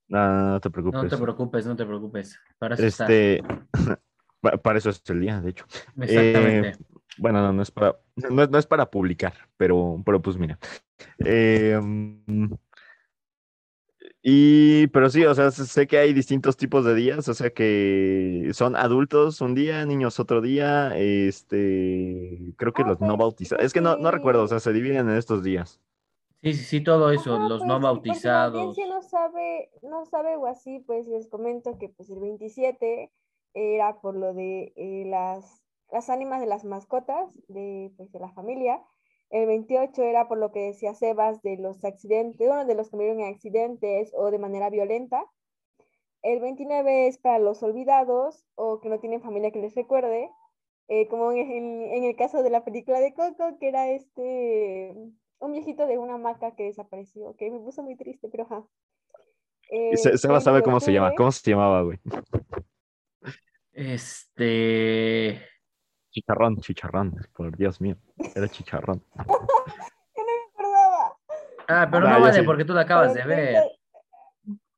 [0.09, 1.03] No, no te preocupes.
[1.05, 2.41] No te preocupes, no te preocupes.
[2.59, 3.43] Para eso este...
[4.63, 5.65] para eso es el día, de hecho.
[5.97, 6.69] Exactamente.
[6.69, 6.77] Eh,
[7.19, 10.59] bueno, no, no es para, no, es para publicar, pero, pero pues mira.
[11.25, 11.79] Eh,
[14.27, 18.51] y, pero sí, o sea, sé que hay distintos tipos de días, o sea que
[18.55, 23.83] son adultos un día, niños otro día, este, creo que los no bautizados, es que
[23.83, 25.79] no, no recuerdo, o sea, se dividen en estos días.
[26.43, 28.75] Sí, sí, sí, todo eso, los no pues, bautizados.
[28.75, 33.13] Si no sabe, no sabe o así, pues les comento que pues el 27
[33.53, 38.31] era por lo de eh, las, las ánimas de las mascotas de, pues, de la
[38.31, 38.83] familia,
[39.35, 42.97] el 28 era por lo que decía Sebas de los accidentes, uno de los que
[42.97, 45.27] murieron en accidentes o de manera violenta.
[46.23, 50.31] El 29 es para los olvidados o que no tienen familia que les recuerde,
[50.87, 54.95] eh, como en, el caso de la película de Coco, que era este,
[55.41, 58.65] un viejito de una hamaca que desapareció, que me puso muy triste, pero ajá.
[59.69, 61.99] Eh, Sebas sabe cómo se llama, ¿cómo se llamaba, güey?
[63.73, 65.41] Este...
[66.15, 67.97] Chicharrón, chicharrón, por Dios mío,
[68.37, 69.03] era chicharrón.
[69.17, 71.17] Yo no me acordaba.
[71.67, 73.63] Ah, pero no, vale, porque tú lo acabas de ver.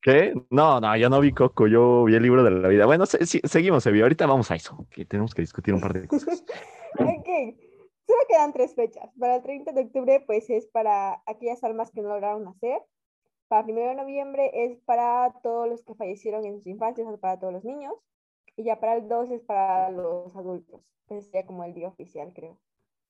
[0.01, 0.32] ¿Qué?
[0.49, 2.87] No, no, yo no vi Coco, yo vi el libro de la vida.
[2.87, 4.01] Bueno, seguimos, Evi.
[4.01, 6.45] Ahorita vamos a eso, que tenemos que discutir un par de cosas.
[7.01, 7.28] ok,
[8.07, 9.11] solo quedan tres fechas.
[9.18, 12.80] Para el 30 de octubre, pues es para aquellas almas que no lograron nacer.
[13.49, 17.09] Para el 1 de noviembre es para todos los que fallecieron en su infancia, o
[17.09, 17.93] sea, para todos los niños.
[18.57, 20.81] Y ya para el 2 es para los adultos.
[21.07, 22.59] Pues sería como el día oficial, creo.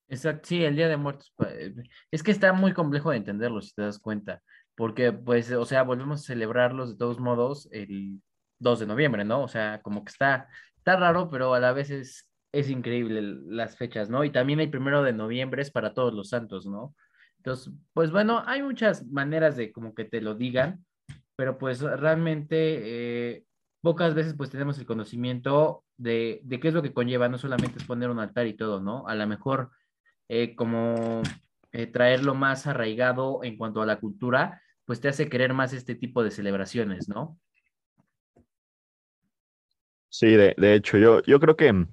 [0.09, 1.33] Exacto, sí, el Día de Muertos.
[1.47, 1.73] Eh,
[2.11, 4.41] es que está muy complejo de entenderlo, si te das cuenta.
[4.75, 8.21] Porque, pues, o sea, volvemos a celebrarlos de todos modos el
[8.59, 9.41] 2 de noviembre, ¿no?
[9.43, 13.75] O sea, como que está, está raro, pero a la vez es, es increíble las
[13.75, 14.23] fechas, ¿no?
[14.23, 16.95] Y también el primero de noviembre es para todos los santos, ¿no?
[17.37, 20.85] Entonces, pues bueno, hay muchas maneras de como que te lo digan,
[21.35, 23.43] pero pues realmente eh,
[23.87, 27.85] pocas veces pues tenemos el conocimiento de, qué es lo que conlleva, no solamente es
[27.85, 29.07] poner un altar y todo, ¿no?
[29.07, 29.71] A lo mejor
[30.27, 31.23] eh, como
[31.71, 35.95] eh, traerlo más arraigado en cuanto a la cultura, pues te hace querer más este
[35.95, 37.39] tipo de celebraciones, ¿no?
[40.09, 41.85] Sí, de, hecho, yo, yo creo que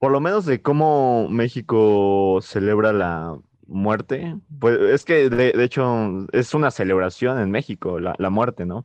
[0.00, 6.52] por lo menos de cómo México celebra la muerte, pues es que de, hecho es
[6.52, 8.84] una celebración en México, la, la muerte, ¿no?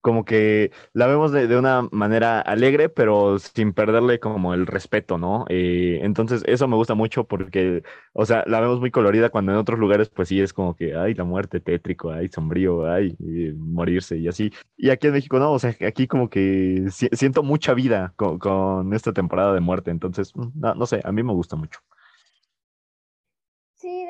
[0.00, 5.44] Como que la vemos de, una manera alegre, pero sin perderle como el respeto, ¿no?
[5.48, 7.82] Eh, entonces, eso me gusta mucho porque,
[8.12, 10.94] o sea, la vemos muy colorida cuando en otros lugares, pues sí, es como que,
[10.96, 13.16] ay, la muerte, tétrico, ay, sombrío, ay,
[13.56, 14.52] morirse y así.
[14.76, 19.12] Y aquí en México, no, o sea, aquí como que siento mucha vida con, esta
[19.12, 21.80] temporada de muerte, entonces, mm, no, no sé, a mí me gusta mucho.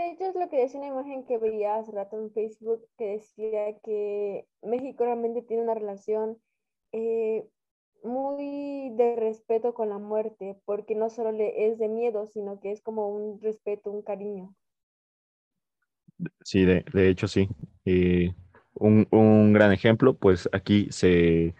[0.07, 3.19] De hecho es lo que decía una imagen que veía hace rato en Facebook que
[3.19, 6.39] decía que México realmente tiene una relación
[6.93, 7.45] eh,
[8.05, 12.71] muy de respeto con la muerte, porque no solo le es de miedo, sino que
[12.71, 14.55] es como un respeto, un cariño.
[16.45, 17.49] Sí, de, hecho sí.
[18.75, 21.53] Un, un, gran ejemplo, pues aquí se,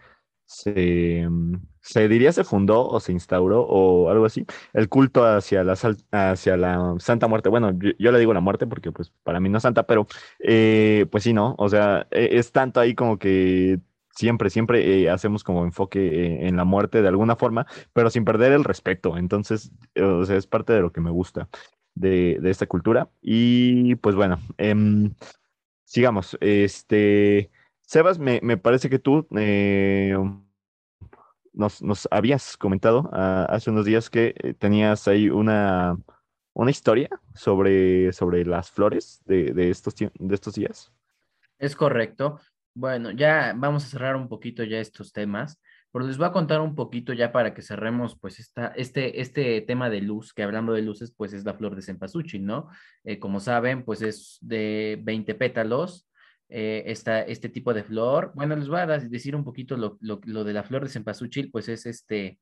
[0.45, 1.55] se, mm,
[1.87, 5.77] se diría se fundó o se instauró o algo así, el culto hacia la,
[6.11, 7.47] hacia la Santa Muerte.
[7.47, 10.05] Bueno, yo, le digo la muerte porque pues para mí no es santa, pero
[10.39, 11.55] eh, pues sí, ¿no?
[11.57, 13.79] O sea, e, es tanto ahí como que
[14.11, 18.25] siempre, siempre eh, hacemos como enfoque eh, en la muerte de alguna forma, pero sin
[18.25, 19.17] perder el respeto.
[19.17, 21.47] Entonces, o sea, es parte de lo que me gusta
[21.95, 23.09] de, esta cultura.
[23.21, 25.13] Y pues bueno, em,
[25.85, 26.37] sigamos.
[26.41, 27.49] Este...
[27.81, 29.25] Sebas, me, parece que tú
[31.57, 35.97] eh, nos, habías comentado ah, hace unos días que eh, tenías ahí una,
[36.53, 40.91] una historia sobre, sobre las flores de, estos, de estos días.
[41.57, 42.39] Es correcto.
[42.73, 45.59] Bueno, ya vamos a cerrar un poquito ya estos temas,
[45.91, 49.61] pero les voy a contar un poquito ya para que cerremos pues esta, este, este
[49.61, 52.69] tema de luz, que hablando de luces pues es la flor de cempasúchil, ¿no?
[53.03, 56.07] Eh, como saben pues es de 20 pétalos,
[56.49, 58.31] eh, este tipo de flor.
[58.35, 59.97] Bueno, les voy a decir un poquito lo,
[60.43, 62.39] de la flor de cempasúchil, pues es este,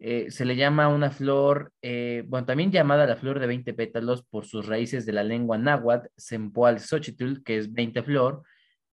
[0.00, 4.22] eh, se le llama una flor, eh, bueno, también llamada la flor de 20 pétalos
[4.24, 8.42] por sus raíces de la lengua náhuatl, sempoal xochitl, que es 20 flor.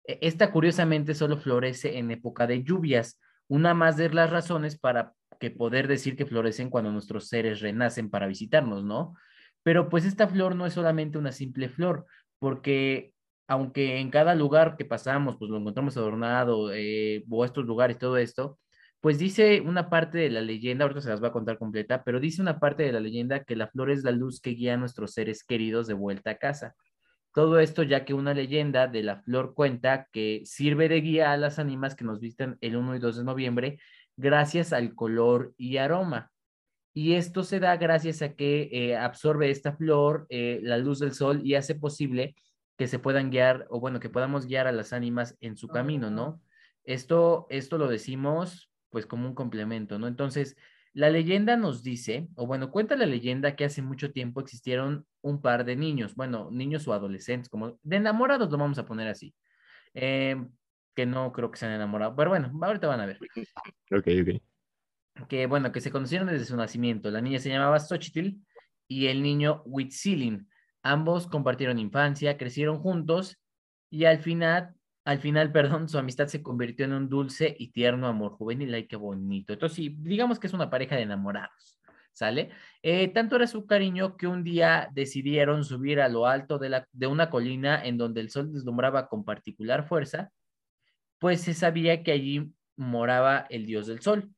[0.06, 5.14] E, esta curiosamente solo florece en época de lluvias, una más de las razones para
[5.40, 9.16] que poder decir que florecen cuando nuestros seres renacen para visitarnos, ¿no?
[9.64, 12.06] Pero pues esta flor no es solamente una simple flor,
[12.40, 13.13] porque
[13.54, 18.18] aunque en cada lugar que pasamos, pues lo encontramos adornado, eh, o estos lugares, todo
[18.18, 18.60] esto,
[19.00, 22.20] pues dice una parte de la leyenda, ahorita se las va a contar completa, pero
[22.20, 24.78] dice una parte de la leyenda que la flor es la luz que guía a
[24.78, 26.76] nuestros seres queridos de vuelta a casa.
[27.34, 31.38] Todo esto ya que una leyenda de la flor cuenta que sirve de guía a
[31.38, 33.80] las ánimas que nos vistan el 1 y 2 de noviembre
[34.18, 36.32] gracias al color y aroma.
[36.94, 41.14] Y esto se da gracias a que eh, absorbe esta flor eh, la luz del
[41.14, 42.36] sol y hace posible
[42.78, 46.10] que se puedan guiar, o bueno, que podamos guiar a las ánimas en su camino,
[46.10, 46.42] ¿no?
[46.84, 50.08] Esto, esto lo decimos pues como un complemento, ¿no?
[50.08, 50.56] Entonces,
[50.94, 55.42] la leyenda nos dice, o bueno, cuenta la leyenda que hace mucho tiempo existieron un
[55.42, 59.34] par de niños, bueno, niños o adolescentes, como de enamorados lo vamos a poner así,
[59.96, 60.52] em,
[60.96, 63.18] que no creo que sean enamorados, pero bueno, ahorita van a ver.
[63.92, 65.28] Ok, ok.
[65.28, 67.10] Que bueno, que se conocieron desde su nacimiento.
[67.10, 68.38] La niña se llamaba Xochitl
[68.88, 70.48] y el niño Huitzilin.
[70.84, 73.40] Ambos compartieron infancia, crecieron juntos
[73.90, 74.76] y al final
[75.06, 78.74] al final, perdón, su amistad se convirtió en un dulce y tierno amor juvenil.
[78.74, 79.54] Ay, qué bonito.
[79.54, 81.80] Entonces, sí, digamos que es una pareja de enamorados,
[82.12, 82.52] ¿sale?
[82.82, 86.88] Eh, tanto era su cariño que un día decidieron subir a lo alto de, la,
[86.92, 90.32] de una colina en donde el sol deslumbraba con particular fuerza,
[91.20, 94.30] pues se sabía que allí moraba el dios del sol.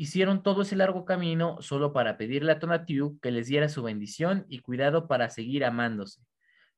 [0.00, 4.46] Hicieron todo ese largo camino solo para pedirle a Tonatiuh que les diera su bendición
[4.48, 6.22] y cuidado para seguir amándose.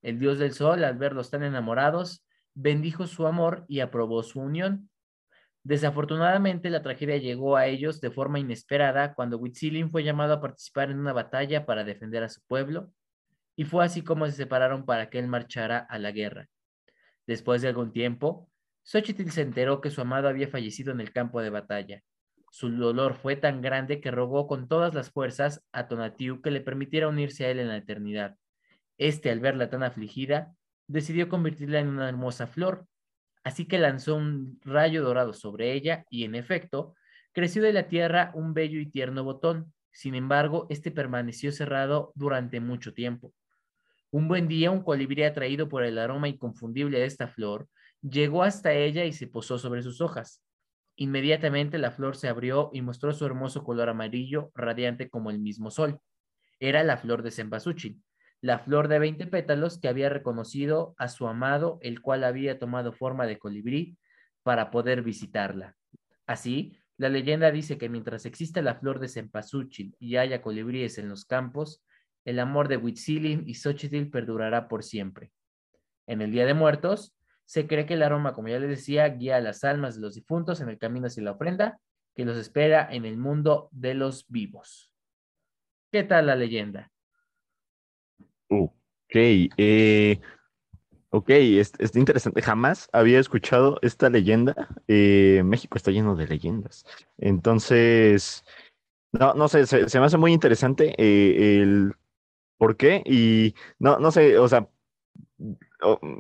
[0.03, 4.91] El dios del sol, al verlos tan enamorados, bendijo su amor y aprobó su unión.
[5.63, 10.91] Desafortunadamente, la tragedia llegó a ellos de forma inesperada cuando Huitzilin fue llamado a participar
[10.91, 12.93] en una batalla para defender a su pueblo,
[13.55, 16.49] y fue así como se separaron para que él marchara a la guerra.
[17.29, 18.51] Después de algún tiempo,
[18.83, 22.03] Xochitl se enteró que su amado había fallecido en el campo de batalla.
[22.53, 26.61] Su dolor fue tan grande que rogó con todas las fuerzas a Tonatiuh que le
[26.61, 28.37] permitiera unirse a él en la eternidad.
[28.99, 30.55] Este, al verla tan afligida,
[30.87, 32.87] decidió convertirla en una hermosa flor,
[33.43, 36.95] así que lanzó un rayo dorado sobre ella y en efecto
[37.33, 39.73] creció de la tierra un bello y tierno botón.
[39.91, 43.33] Sin embargo, este permaneció cerrado durante mucho tiempo.
[44.11, 47.67] Un buen día, un colibrí atraído por el aroma inconfundible de esta flor
[48.03, 50.43] llegó hasta ella y se posó sobre sus hojas.
[50.97, 55.71] Inmediatamente la flor se abrió y mostró su hermoso color amarillo, radiante como el mismo
[55.71, 56.01] sol.
[56.61, 58.03] Era la flor de cempasúchil,
[58.41, 62.93] la flor de veinte pétalos que había reconocido a su amado, el cual había tomado
[62.93, 63.99] forma de colibrí
[64.43, 65.77] para poder visitarla.
[66.27, 71.09] Así, la leyenda dice que mientras exista la flor de cempasúchil y haya colibríes en
[71.09, 71.85] los campos,
[72.25, 75.33] el amor de Huitzilin y Xochitl perdurará por siempre.
[76.07, 79.37] En el Día de Muertos, se cree que el aroma, como ya les decía, guía
[79.37, 81.79] a las almas de los difuntos en el camino hacia la ofrenda
[82.15, 84.91] que los espera en el mundo de los vivos.
[85.91, 86.91] ¿Qué tal la leyenda?
[88.49, 90.21] Ok, eh,
[91.11, 92.43] ok, es, interesante.
[92.43, 94.69] Jamás había escuchado esta leyenda.
[94.89, 96.85] Eh, México está lleno de leyendas.
[97.19, 98.45] Entonces,
[99.13, 101.95] no, no sé, se, me hace muy interesante eh, el
[102.59, 104.69] por qué y no, no sé, o sea,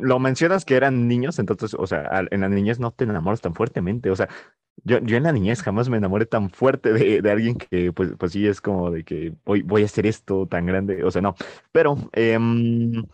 [0.00, 3.54] lo mencionas que eran niños, entonces, o sea, en la niñez no te enamoras tan
[3.54, 4.28] fuertemente, o sea,
[4.84, 8.32] yo, yo en la niñez jamás me enamoré tan fuerte de, alguien que, pues, pues
[8.32, 11.34] sí, es como de que voy, voy a hacer esto tan grande, o sea, no,
[11.72, 13.04] pero, em,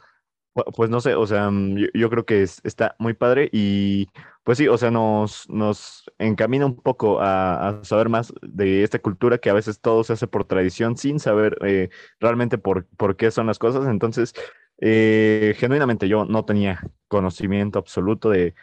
[0.75, 4.09] pues no sé, o sea, mm, yo, creo que está muy padre y,
[4.45, 9.39] pues sí, o sea, nos, nos encamina un poco a, saber más de esta cultura
[9.39, 11.91] que a veces todo se hace por tradición sin saber eh,
[12.21, 14.35] realmente por, por qué son las cosas, entonces...
[14.81, 18.55] Eh, genuinamente yo no tenía conocimiento absoluto de,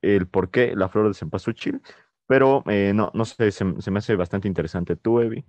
[0.00, 1.82] el por qué la flor de cempasúchil,
[2.26, 4.96] pero eh, no, no sé, se, me hace bastante interesante.
[4.96, 5.44] ¿Tú, Evi?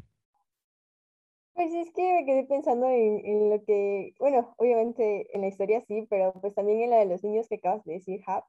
[1.53, 6.07] Pues es que me quedé pensando en, lo que, bueno, obviamente en la historia sí,
[6.09, 8.47] pero pues también en la de los niños que acabas de decir, Habs.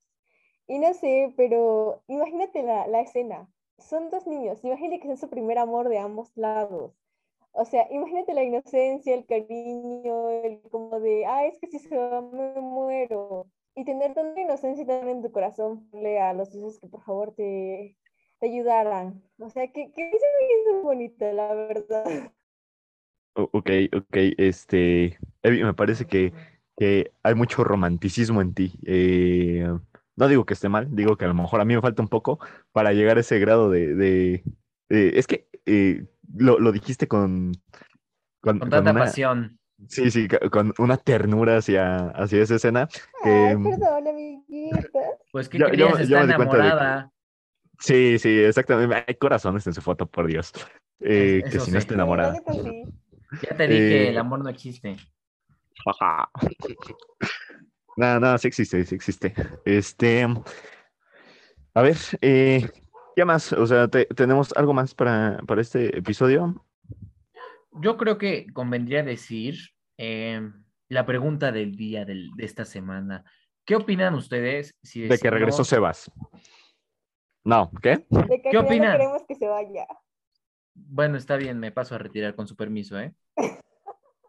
[0.66, 3.47] Y no sé, pero imagínate la, la escena.
[3.78, 6.95] Son dos niños, imagínate que es su primer amor de ambos lados.
[7.57, 11.96] O sea, imagínate la inocencia, el cariño, el como de, ah, es que si se
[11.96, 13.46] va me muero.
[13.76, 15.88] Y tener tanta inocencia también en tu corazón,
[16.20, 17.96] a los dioses que por favor te,
[18.40, 19.22] te ayudaran.
[19.38, 20.22] O sea, que, que es
[20.72, 22.32] muy bonito, la verdad.
[23.34, 26.32] Ok, ok, este, Evi, me parece que,
[26.76, 28.72] que hay mucho romanticismo en ti.
[28.84, 29.66] Eh,
[30.16, 32.09] no digo que esté mal, digo que a lo mejor a mí me falta un
[32.09, 32.40] poco
[32.72, 33.94] para llegar a ese grado de...
[33.94, 34.42] de,
[34.88, 37.53] es que eh, lo, lo dijiste con...
[38.41, 39.59] Con, tanta pasión.
[39.89, 42.89] Sí, sí, con una ternura hacia, hacia esa escena.
[43.22, 45.01] Ay, perdón, amiguita.
[45.33, 47.11] Pues que yo, está enamorada.
[47.79, 49.05] Sí, sí, exactamente.
[49.07, 50.53] Hay corazones en su foto, por Dios.
[51.01, 52.37] Eh, que si no está enamorada.
[53.43, 54.97] Ya te dije, el eh, amor no existe.
[57.97, 59.35] Nada, nada, sí existe, sí existe.
[59.64, 60.27] Este,
[61.75, 62.70] a ver, eh,
[63.15, 63.53] ¿Qué más?
[63.53, 66.65] O sea, ¿tenemos algo más para, este episodio?
[67.73, 69.57] Yo creo que convendría decir,
[69.99, 70.51] eh,
[70.89, 73.25] la pregunta del día de esta semana.
[73.65, 74.75] ¿Qué opinan ustedes?
[74.83, 76.11] Si de que regresó Sebas.
[77.45, 78.05] No, ¿qué?
[78.09, 78.93] De que ¿Qué opinan?
[78.93, 79.87] queremos que se vaya.
[80.75, 83.15] Bueno, está bien, me paso a retirar con su permiso, ¿eh?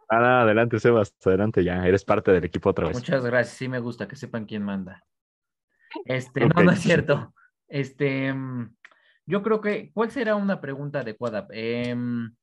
[0.07, 2.95] Ah, adelante, Sebas, adelante ya, eres parte del equipo otra vez.
[2.95, 5.03] Muchas gracias, sí me gusta que sepan quién manda.
[6.05, 7.33] Este, no, no es cierto.
[7.67, 8.75] Este, mm,
[9.25, 11.47] yo creo que, ¿cuál será una pregunta adecuada?
[11.51, 12.35] Em,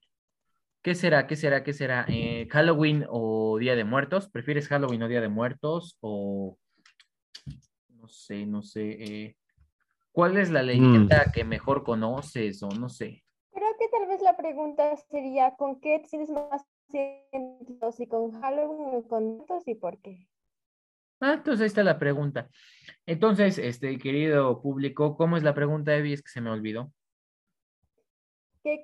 [0.82, 1.28] ¿Qué será?
[1.28, 1.62] ¿Qué será?
[1.62, 2.04] ¿Qué será?
[2.08, 4.28] Eh, ¿Halloween o Día de Muertos?
[4.28, 5.96] ¿Prefieres Halloween o Día de Muertos?
[6.00, 6.58] O
[7.88, 8.90] no sé, no sé.
[8.98, 9.36] Eh,
[10.10, 11.32] ¿Cuál es la leyenda mm.
[11.32, 13.22] que mejor conoces o no sé?
[13.52, 16.66] Creo que tal vez la pregunta sería, ¿con qué te sientes más
[17.96, 20.28] si con Halloween o con muertos y por qué?
[21.22, 22.48] Ah, entonces ahí está la pregunta.
[23.06, 26.12] Entonces, este querido público, ¿cómo es la pregunta, Evi?
[26.12, 26.92] Es que se me olvidó.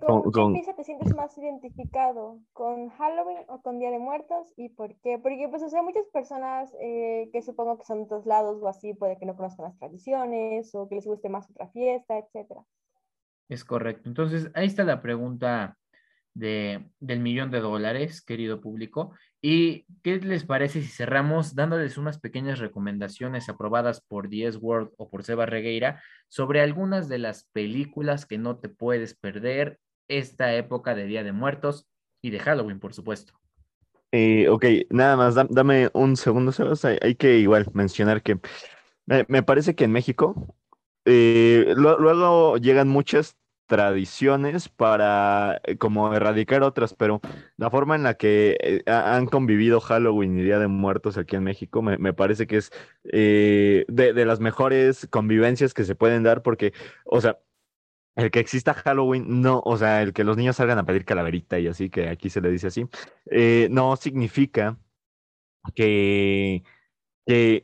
[0.00, 2.38] con, qué pieza te sientes más identificado?
[2.52, 4.52] ¿Con Halloween o con Día de Muertos?
[4.56, 5.18] ¿Y por qué?
[5.18, 8.68] Porque, pues, o sea, muchas personas eh, que supongo que son de dos lados o
[8.68, 12.64] así, puede que no conozcan las tradiciones o que les guste más otra fiesta, etcétera.
[13.48, 14.08] Es correcto.
[14.08, 15.76] Entonces, ahí está la pregunta
[16.34, 19.12] del millón de dólares, querido público.
[19.40, 25.08] ¿Y qué les parece si cerramos dándoles unas pequeñas recomendaciones aprobadas por Diez World o
[25.08, 29.78] por Seba Regueira sobre algunas de las películas que no te puedes perder
[30.08, 31.86] esta época de Día de Muertos
[32.20, 33.34] y de Halloween, por supuesto?
[34.10, 36.84] Eh, ok, nada más, dame un segundo, Sebas.
[36.84, 38.40] Hay, que igual mencionar que
[39.06, 40.56] me, parece que en México
[41.04, 43.36] eh, luego llegan muchas
[43.68, 47.20] tradiciones para eh, como erradicar otras, pero
[47.56, 51.44] la forma en la que eh, han convivido Halloween y Día de Muertos aquí en
[51.44, 52.72] México me, parece que es
[53.12, 56.72] eh, de, las mejores convivencias que se pueden dar porque,
[57.04, 57.38] o sea,
[58.16, 61.58] el que exista Halloween, no, o sea, el que los niños salgan a pedir calaverita
[61.60, 62.86] y así, que aquí se le dice así,
[63.70, 64.78] no significa
[65.74, 66.64] que
[67.28, 67.62] que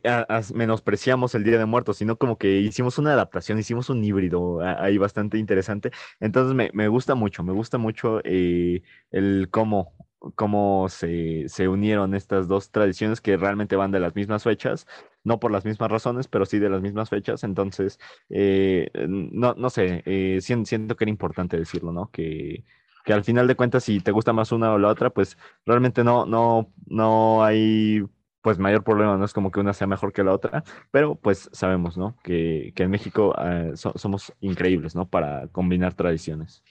[0.53, 4.99] menospreciamos el Día de Muertos, sino como que hicimos una adaptación, hicimos un híbrido ahí
[4.99, 5.89] bastante interesante.
[6.19, 9.95] Entonces me, gusta mucho, me gusta mucho eh, el cómo,
[10.35, 14.85] cómo se, unieron estas dos tradiciones que realmente van de las mismas fechas,
[15.23, 17.43] no por las mismas razones, pero sí de las mismas fechas.
[17.43, 17.99] Entonces,
[18.29, 22.11] eh, no, no sé, eh, siento, que era importante decirlo, ¿no?
[22.11, 22.63] Que,
[23.03, 26.03] que al final de cuentas, si te gusta más una o la otra, pues realmente
[26.03, 28.03] no, no, no hay
[28.45, 31.49] pues mayor problema, no es como que una sea mejor que la otra, pero pues
[31.51, 32.15] sabemos, ¿no?
[32.23, 35.09] Que, en México eh, somos increíbles, ¿no?
[35.09, 36.63] Para combinar tradiciones.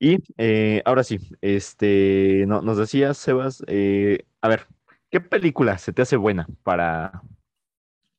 [0.00, 4.66] Y eh, ahora sí, este, no, nos decías, Sebas, eh, a ver,
[5.08, 7.22] ¿qué película se te hace buena para,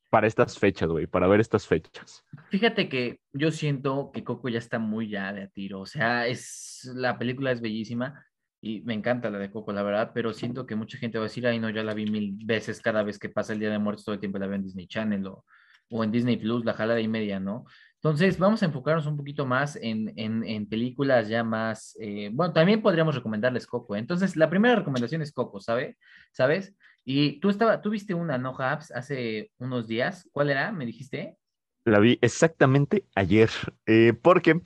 [0.09, 2.23] para estas fechas, güey, para ver estas fechas?
[2.49, 6.27] Fíjate que yo siento que Coco ya está muy ya de a tiro, o sea,
[6.27, 8.23] es, la película es bellísima,
[8.61, 11.27] y me encanta la de Coco, la verdad, pero siento que mucha gente va a
[11.27, 13.79] decir, ay, no, ya la vi mil veces cada vez que pasa el Día de
[13.79, 15.45] Muertos, todo el tiempo la veo en Disney Channel o,
[15.89, 17.65] o en Disney Plus, la jalada y media, ¿no?
[17.95, 22.53] Entonces, vamos a enfocarnos un poquito más en, en, en películas ya más, eh, bueno,
[22.53, 23.95] también podríamos recomendarles Coco.
[23.95, 23.99] ¿eh?
[23.99, 25.97] Entonces, la primera recomendación es Coco, ¿sabe?
[26.31, 26.75] ¿Sabes?
[27.03, 30.29] Y tú, estaba, tú viste una No Apps hace unos días.
[30.31, 30.71] ¿Cuál era?
[30.71, 31.37] ¿Me dijiste?
[31.85, 33.49] La vi exactamente ayer,
[33.87, 34.61] eh, porque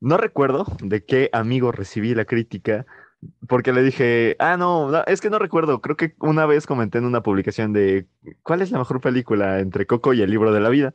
[0.00, 2.84] no recuerdo de qué amigo recibí la crítica
[3.48, 7.04] porque le dije, ah, no, es que no recuerdo, creo que una vez comenté en
[7.04, 8.06] una publicación de
[8.42, 10.92] cuál es la mejor película entre Coco y el libro de la vida.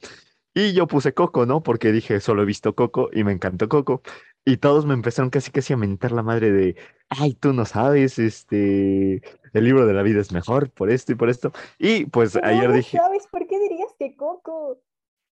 [0.54, 1.64] Y yo puse Coco, ¿no?
[1.64, 4.02] Porque dije, solo he visto Coco y me encantó Coco.
[4.44, 6.76] Y todos me empezaron casi casi a mentar la madre de,
[7.10, 9.22] ay, tú no sabes, este,
[9.54, 11.54] el libro de la vida es mejor por esto y por esto.
[11.78, 12.98] Y pues ayer dije...
[12.98, 14.82] ¿Sabes por qué dirías que Coco?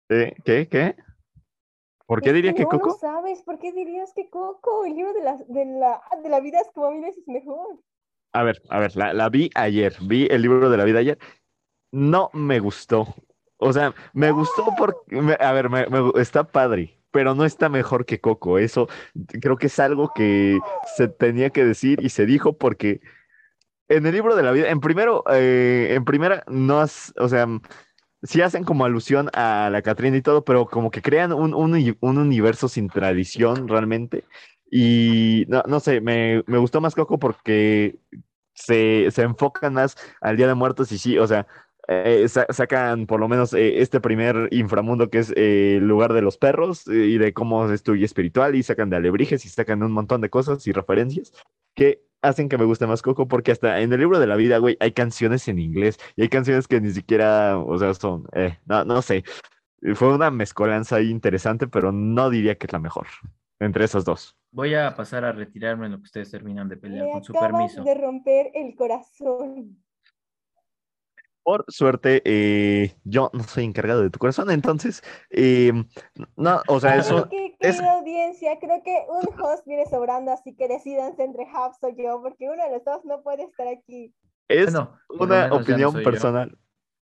[0.10, 0.36] ¿Eh?
[0.44, 0.68] ¿Qué?
[0.68, 0.96] ¿Qué?
[2.08, 2.88] ¿Por qué dirías que Coco?
[2.88, 4.86] No sabes, ¿por qué dirías que Coco?
[4.86, 7.80] El libro de la, de la, de la vida es como mil veces mejor.
[8.32, 11.20] A ver, a ver, la, la, vi ayer, vi el libro de la vida ayer.
[11.92, 13.14] No me gustó.
[13.58, 15.86] O sea, me gustó porque, a ver, me,
[16.16, 18.58] está padre, pero no está mejor que Coco.
[18.58, 18.88] Eso
[19.42, 20.60] creo que es algo que
[20.96, 23.02] se tenía que decir y se dijo porque
[23.90, 27.48] en el libro de la vida, en primero, eh, en primera, no has, o sea,
[28.24, 32.68] sí hacen como alusión a la Catrina y todo, pero como que crean un, universo
[32.68, 34.26] sin tradición realmente.
[34.70, 38.00] Y no, no sé, me, gustó más Coco porque
[38.54, 41.48] se, se, enfocan más al Día de Muertos y sí, o sea,
[41.90, 46.22] eh, sacan por lo menos eh, este primer inframundo que es eh, el lugar de
[46.22, 49.94] los perros y de cómo es tu espiritual y sacan de alebrijes y sacan un
[49.94, 51.32] montón de cosas y referencias
[51.76, 54.58] que hacen que me guste más Coco porque hasta en el libro de la vida,
[54.58, 58.58] güey, hay canciones en inglés y hay canciones que ni siquiera, o sea, son, eh,
[58.66, 59.24] no, no sé.
[59.94, 63.08] Fue una mezcolanza ahí interesante, pero no diría que es la mejor
[63.60, 64.38] entre esas dos.
[64.52, 67.84] Voy a pasar a retirarme en lo que ustedes terminan de pelear, con su permiso.
[67.84, 69.78] de romper el corazón.
[71.48, 75.72] Por suerte, eh, yo no soy encargado de tu corazón, entonces, eh,
[76.36, 77.30] no, o sea, eso...
[77.62, 77.80] es...
[77.80, 82.50] audiencia, creo que un host viene sobrando, así que decidanse entre Habs o yo, porque
[82.50, 84.14] uno de los dos no puede estar aquí.
[84.50, 84.74] Es
[85.08, 86.58] una opinión personal.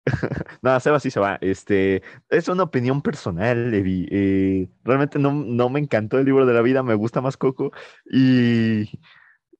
[0.63, 1.37] no, Seba sí se va.
[1.39, 4.07] Este, es una opinión personal, Levi.
[4.09, 7.69] Eh, realmente no, no, me encantó el libro de la vida, me gusta más Coco.
[8.11, 8.89] Y,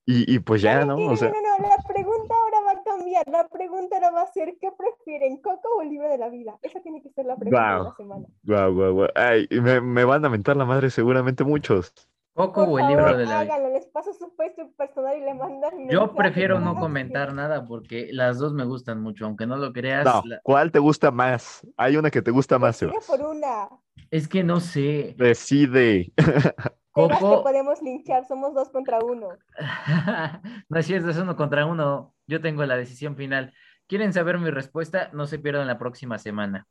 [0.06, 0.96] y, pues ya, ¿no?
[0.96, 1.28] O sea...
[1.28, 3.02] No, no, no, la pregunta ahora va a cambiar.
[3.26, 6.58] La pregunta ahora va a ser: ¿qué prefieren, Coco o el libro de la vida?
[6.62, 8.26] Esa tiene que ser la pregunta de la semana.
[8.42, 9.08] Guau, guau, guau.
[9.14, 11.92] Ay, me, me van a mentar la madre seguramente muchos.
[12.34, 13.58] Coco o el libro de la vida.
[13.68, 15.88] les paso su Facebook personal y le mandan.
[15.90, 20.06] Yo prefiero no comentar nada porque las dos me gustan mucho, aunque no lo creas.
[20.06, 21.66] No, ¿cuál te gusta más?
[21.76, 23.06] Hay una que te gusta más, Sebas.
[23.06, 23.68] por una.
[24.10, 25.14] Es que no sé.
[25.18, 26.12] Decide.
[26.92, 27.38] Coco.
[27.38, 29.30] que podemos linchar, somos dos contra uno.
[30.68, 32.14] no es cierto, es uno contra uno.
[32.26, 33.54] Yo tengo la decisión final.
[33.86, 35.10] ¿Quieren saber mi respuesta?
[35.12, 36.66] No se pierdan la próxima semana.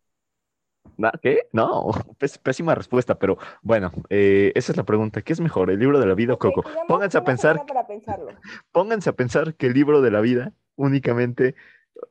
[1.21, 1.47] ¿Qué?
[1.51, 1.91] No,
[2.43, 5.21] pésima respuesta, pero bueno, eh, esa es la pregunta.
[5.21, 6.63] ¿Qué es mejor, el libro de la vida o Coco?
[6.87, 7.61] Pónganse a pensar.
[8.71, 11.55] Pónganse a pensar que el libro de la vida únicamente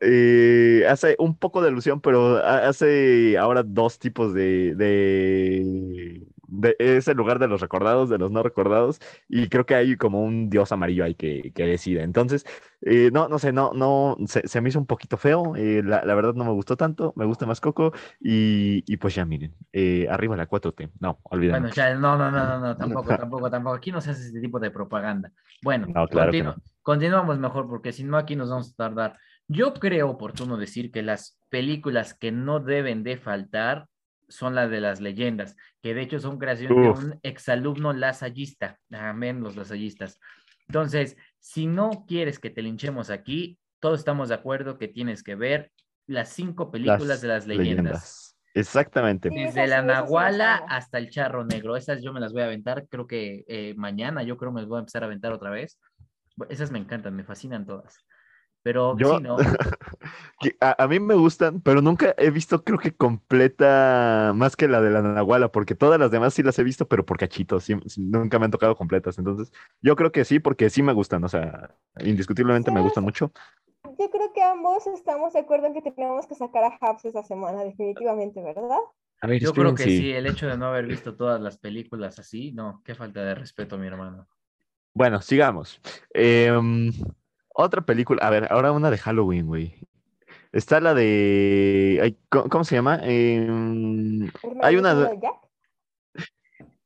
[0.00, 4.74] eh, hace un poco de alusión, pero hace ahora dos tipos de,
[6.78, 10.22] es el lugar de los recordados, de los no recordados, y creo que hay como
[10.22, 12.02] un dios amarillo ahí que, que decide.
[12.02, 12.44] Entonces,
[12.82, 16.34] eh, no, no sé, no, no, se, me hizo un poquito feo, eh, la, verdad
[16.34, 20.36] no me gustó tanto, me gusta más Coco, y, y pues ya miren, eh, arriba
[20.36, 21.60] la 4T, no, olvídate.
[21.60, 24.58] Bueno, ya, no, no, no, no, tampoco, tampoco, tampoco, aquí no se hace este tipo
[24.58, 25.30] de propaganda.
[25.62, 25.88] Bueno,
[26.82, 29.18] continuamos mejor, porque si no aquí nos vamos a tardar.
[29.46, 33.88] Yo creo oportuno decir que las películas que no deben de faltar
[34.30, 38.78] son las de las leyendas, que de hecho son creación de un exalumno lasallista.
[38.90, 40.18] Amén, los lasallistas.
[40.68, 45.34] Entonces, si no quieres que te linchemos aquí, todos estamos de acuerdo que tienes que
[45.34, 45.72] ver
[46.06, 48.36] las cinco películas de las leyendas.
[48.54, 49.30] Exactamente.
[49.30, 51.76] Desde la Nahuala hasta el Charro Negro.
[51.76, 54.68] Esas yo me las voy a aventar, creo que eh, mañana, yo creo me las
[54.68, 55.78] voy a empezar a aventar otra vez.
[56.48, 57.98] Esas me encantan, me fascinan todas.
[58.62, 59.36] Pero Yo, no.
[60.60, 64.90] a, mí me gustan, pero nunca he visto, creo que completa más que la de
[64.90, 68.44] la Nahuala, porque todas las demás sí las he visto, pero por cachitos, nunca me
[68.44, 69.18] han tocado completas.
[69.18, 73.32] Entonces, yo creo que sí, porque sí me gustan, o sea, indiscutiblemente me gustan mucho.
[73.98, 77.22] Yo creo que ambos estamos de acuerdo en que tenemos que sacar a Habs esa
[77.22, 78.78] semana, definitivamente, ¿verdad?
[79.22, 80.12] A ver, yo creo que sí.
[80.12, 83.78] el hecho de no haber visto todas las películas así, no, qué falta de respeto,
[83.78, 84.26] mi hermano.
[84.94, 85.80] Bueno, sigamos.
[86.12, 86.50] Eh,
[87.54, 89.74] otra película, a ver, ahora una de Halloween, güey.
[90.52, 92.16] Está la de.
[92.28, 92.98] ¿Cómo, se llama?
[93.02, 94.30] Em,
[94.62, 95.10] hay una.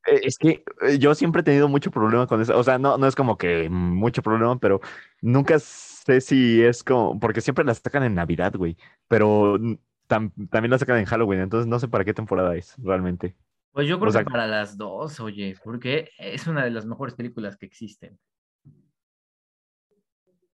[0.07, 2.59] Eh, es que eh, yo siempre he tenido mucho problema con eso.
[2.59, 4.81] O sea, no, no es como que mucho problema, pero
[5.23, 7.19] nunca sé si es como.
[7.19, 8.77] Porque siempre la sacan en Navidad, güey.
[9.09, 9.59] Pero
[10.07, 11.41] también la sacan en Halloween.
[11.41, 13.35] Entonces no sé para qué temporada es realmente.
[13.73, 17.57] Pues yo creo que para las dos, oye, porque es una de las mejores películas
[17.57, 18.19] que existen.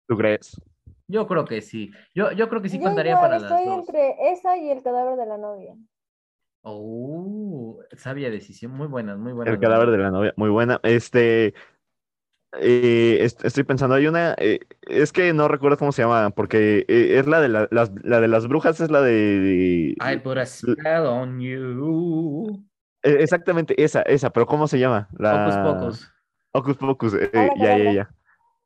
[0.08, 0.62] ¿Tú crees?
[1.08, 1.91] Yo creo que sí.
[2.14, 3.60] Yo, yo creo que sí contaría para las dos.
[3.60, 5.76] Estoy entre esa y el cadáver de la novia.
[6.68, 9.51] Oh, sabia decisión, muy buena, muy buena.
[9.51, 10.80] El cadáver de la novia, muy buena.
[10.82, 11.53] Este,
[12.60, 17.20] eh, estoy pensando, hay una, eh, es que no recuerdo cómo se llama, porque eh,
[17.20, 21.06] es la de las, la de las brujas, es la de, I put a spell
[21.06, 22.66] on you.
[23.03, 25.08] Exactamente, esa, esa, pero ¿cómo se llama?
[25.20, 25.43] La...
[25.43, 26.14] Ocus Pocus.
[26.53, 28.14] Ocus Pocus, ya, ya, ya.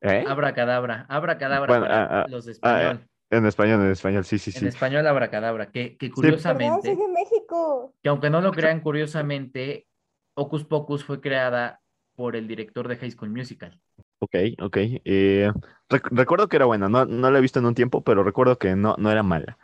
[0.01, 0.23] ¿Eh?
[0.27, 3.07] Abracadabra, abracadabra para ah, ah, los de ah, español.
[3.31, 4.59] en español, en español, sí, sí, sí.
[4.59, 7.93] En español abracadabra, que, que curiosamente, de México.
[8.01, 9.87] que aunque no lo crean curiosamente,
[10.35, 11.81] Ocus Pocus fue creada
[12.15, 13.79] por el director de High School Musical.
[14.19, 14.77] Ok, ok.
[15.05, 15.51] Eh,
[15.89, 18.75] recuerdo que era buena, no, no la he visto en un tiempo, pero recuerdo que
[18.75, 19.57] no, no era mala.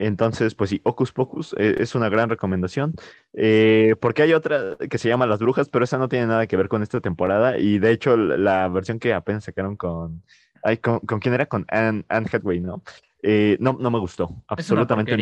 [0.00, 2.94] Entonces, pues sí, Ocus Pocus eh, es una gran recomendación.
[3.34, 6.56] Eh, porque hay otra que se llama Las Brujas, pero esa no tiene nada que
[6.56, 7.58] ver con esta temporada.
[7.58, 10.22] Y de hecho, la versión que apenas sacaron con.
[10.82, 11.44] ¿con, ¿con quién era?
[11.44, 12.82] Con Anne, Anne Hathaway, ¿no?
[13.22, 14.42] Eh, no, no me gustó.
[14.48, 15.14] Absolutamente.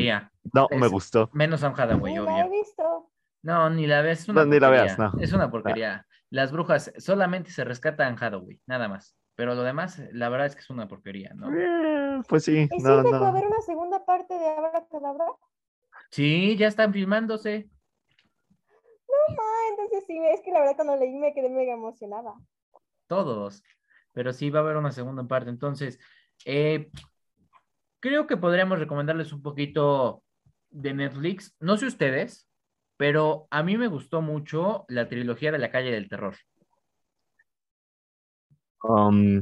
[0.52, 1.28] no me gustó.
[1.32, 2.24] Menos Anne Hathaway, obvio.
[2.24, 3.10] La he visto.
[3.42, 4.28] No, ni la ves.
[4.28, 5.12] no, ni la veas, no.
[5.20, 6.06] Es una porquería.
[6.30, 9.17] Las brujas solamente se rescatan Anne Hathaway, nada más.
[9.38, 11.48] Pero lo demás, la verdad es que es una porquería, ¿no?
[11.56, 12.66] Eh, pues sí.
[12.68, 13.24] ¿Y no, no.
[13.24, 15.26] haber una segunda parte de Abracadabra?
[16.10, 17.70] Sí, ya están filmándose.
[18.68, 22.34] No, ma, entonces sí, es que la verdad cuando leí me quedé mega emocionada.
[23.06, 23.62] Todos.
[24.12, 25.50] Pero sí va a haber una segunda parte.
[25.50, 26.00] Entonces,
[26.44, 26.90] eh,
[28.00, 30.24] creo que podríamos recomendarles un poquito
[30.70, 31.54] de Netflix.
[31.60, 32.48] No sé ustedes,
[32.96, 36.34] pero a mí me gustó mucho la trilogía de la calle del terror.
[38.82, 39.40] Um,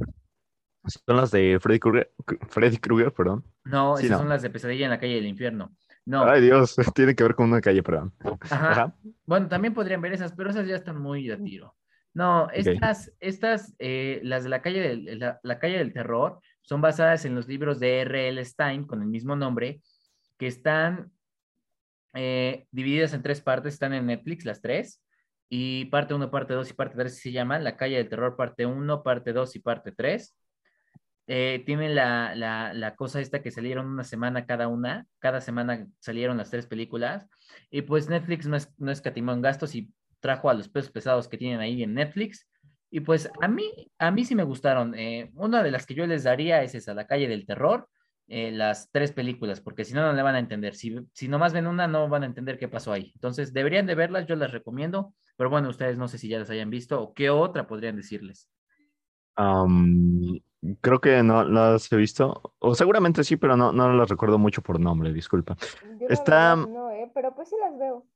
[0.87, 2.12] son las de Freddy Krueger,
[2.49, 3.45] Freddy Krueger, perdón.
[3.64, 5.74] No, esas son las de Pesadilla en la calle del infierno.
[6.05, 6.24] No.
[6.24, 8.12] Ay, Dios, tiene que ver con una calle, perdón.
[8.51, 8.95] Ajá.
[9.24, 11.74] Bueno, también podrían ver esas, pero esas ya están muy a tiro.
[12.14, 17.26] No, estas, estas, eh, las de la calle del, la, calle del terror, son basadas
[17.26, 18.43] en los libros de R.L.
[18.43, 19.82] Stein con el mismo nombre,
[20.39, 21.12] que están
[22.14, 25.03] eh, divididas en tres partes, están en Netflix las tres,
[25.49, 28.66] y parte 1, parte 2 y parte 3 se llaman La calle del terror, parte
[28.66, 30.36] 1, parte 2 y parte 3.
[31.28, 35.86] Eh, tienen la, la, la, cosa esta que salieron una semana cada una, cada semana
[35.99, 37.26] salieron las tres películas,
[37.68, 39.90] y pues Netflix no, es, no escatimó en gastos y
[40.20, 42.47] trajo a los pesos pesados que tienen ahí en Netflix,
[42.90, 44.94] y pues a mí, a mí sí me gustaron.
[44.94, 47.88] Eh, una de las que yo les daría es esa, La calle del terror,
[48.28, 50.74] eh, las tres películas, porque si no, no le van a entender.
[50.74, 53.12] Si, si nomás ven una, no van a entender qué pasó ahí.
[53.14, 56.51] Entonces, deberían de verlas, yo las recomiendo, pero bueno, ustedes no sé si ya las
[56.51, 58.49] hayan visto o qué otra podrían decirles.
[59.34, 64.62] creo que no las he visto, o seguramente sí, pero no, no las recuerdo mucho
[64.62, 65.57] por nombre, disculpa.
[66.09, 66.57] Está...
[66.57, 68.07] No, eh, pero pues sí las veo.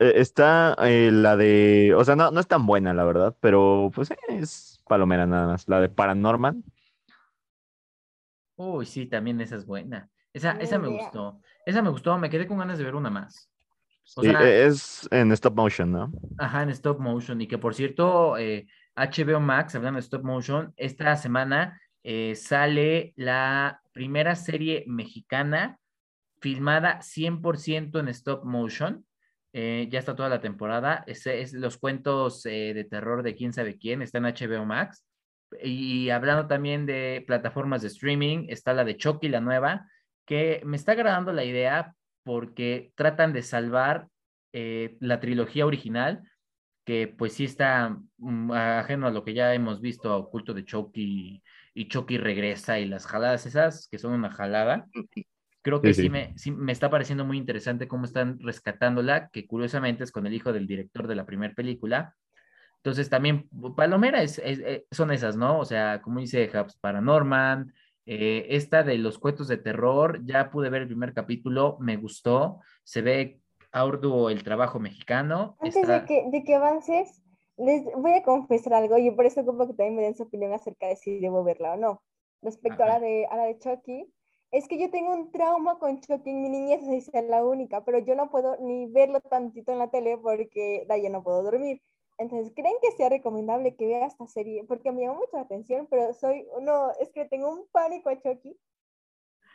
[0.00, 3.90] Eh, está eh, la de, o sea, no, no es tan buena, la verdad, pero
[3.94, 5.68] pues es palomera nada más.
[5.68, 6.62] La de Paranormal.
[8.56, 10.10] Uy, sí, también esa es buena.
[10.32, 11.40] Esa, esa me gustó.
[11.64, 13.50] Esa me gustó, me quedé con ganas de ver una más.
[14.04, 16.12] Sí, e, es en stop motion, ¿no?
[16.38, 17.40] Ajá, en stop motion.
[17.40, 21.80] Y que por cierto, eh, HBO Max, hablando de stop motion, esta semana
[22.34, 25.78] sale la primera serie mexicana
[26.44, 29.06] filmada 100% en stop motion.
[29.54, 31.02] Eh, ya está toda la temporada.
[31.06, 34.02] Es, es los cuentos eh, de terror de quién sabe quién.
[34.02, 35.06] Está en HBO Max.
[35.62, 39.88] Y hablando también de plataformas de streaming, está la de Chucky, la nueva,
[40.26, 41.94] que me está agradando la idea
[42.24, 44.08] porque tratan de salvar
[44.52, 46.22] eh, la trilogía original,
[46.84, 51.42] que pues sí está mm, ajeno a lo que ya hemos visto, oculto de Chucky
[51.74, 54.86] y Chucky regresa y las jaladas esas, que son una jalada.
[55.62, 60.12] Creo que sí, me, me, está pareciendo muy interesante cómo están rescatándola, que curiosamente es
[60.12, 62.14] con el hijo del director de la primera película.
[62.76, 65.58] Entonces también Palomera es, eh, son esas, ¿no?
[65.58, 67.72] O sea, como dice Hubs, Paranorman,
[68.06, 72.60] eh, esta de los cuentos de terror, ya pude ver el primer capítulo, me gustó,
[72.82, 73.40] se ve
[73.72, 75.56] arduo el trabajo mexicano.
[75.60, 77.22] Antes de, que, de que avances,
[77.56, 80.52] les voy a confesar algo y por eso como que también me den su opinión
[80.52, 82.02] acerca de si debo verla o no.
[82.42, 84.12] Respecto a la, de, a la de Chucky,
[84.50, 87.98] es que yo tengo un trauma con Chucky en mi niñez, es la única, pero
[87.98, 91.80] yo no puedo ni verlo tantito en la tele porque de ahí no puedo dormir.
[92.18, 94.64] Entonces, ¿creen que sea recomendable que vea esta serie?
[94.64, 98.56] Porque me llama mucha atención, pero soy, no, es que tengo un pánico a Chucky.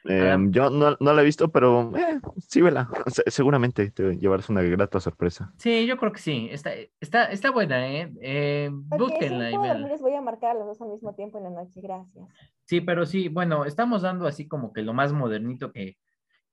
[0.06, 2.90] Em, yo no, no, la he visto, pero eh, sí, vela.
[3.28, 5.54] seguramente te llevarás una grata sorpresa.
[5.58, 6.48] Sí, yo creo que sí.
[6.52, 8.12] Está, está, está buena, ¿eh?
[8.22, 9.52] eh búsquenla.
[9.52, 11.82] Y les voy a marcar a los dos al mismo tiempo en la noche.
[11.82, 12.28] Gracias.
[12.64, 15.98] Sí, pero sí, bueno, estamos dando así como que lo más modernito que,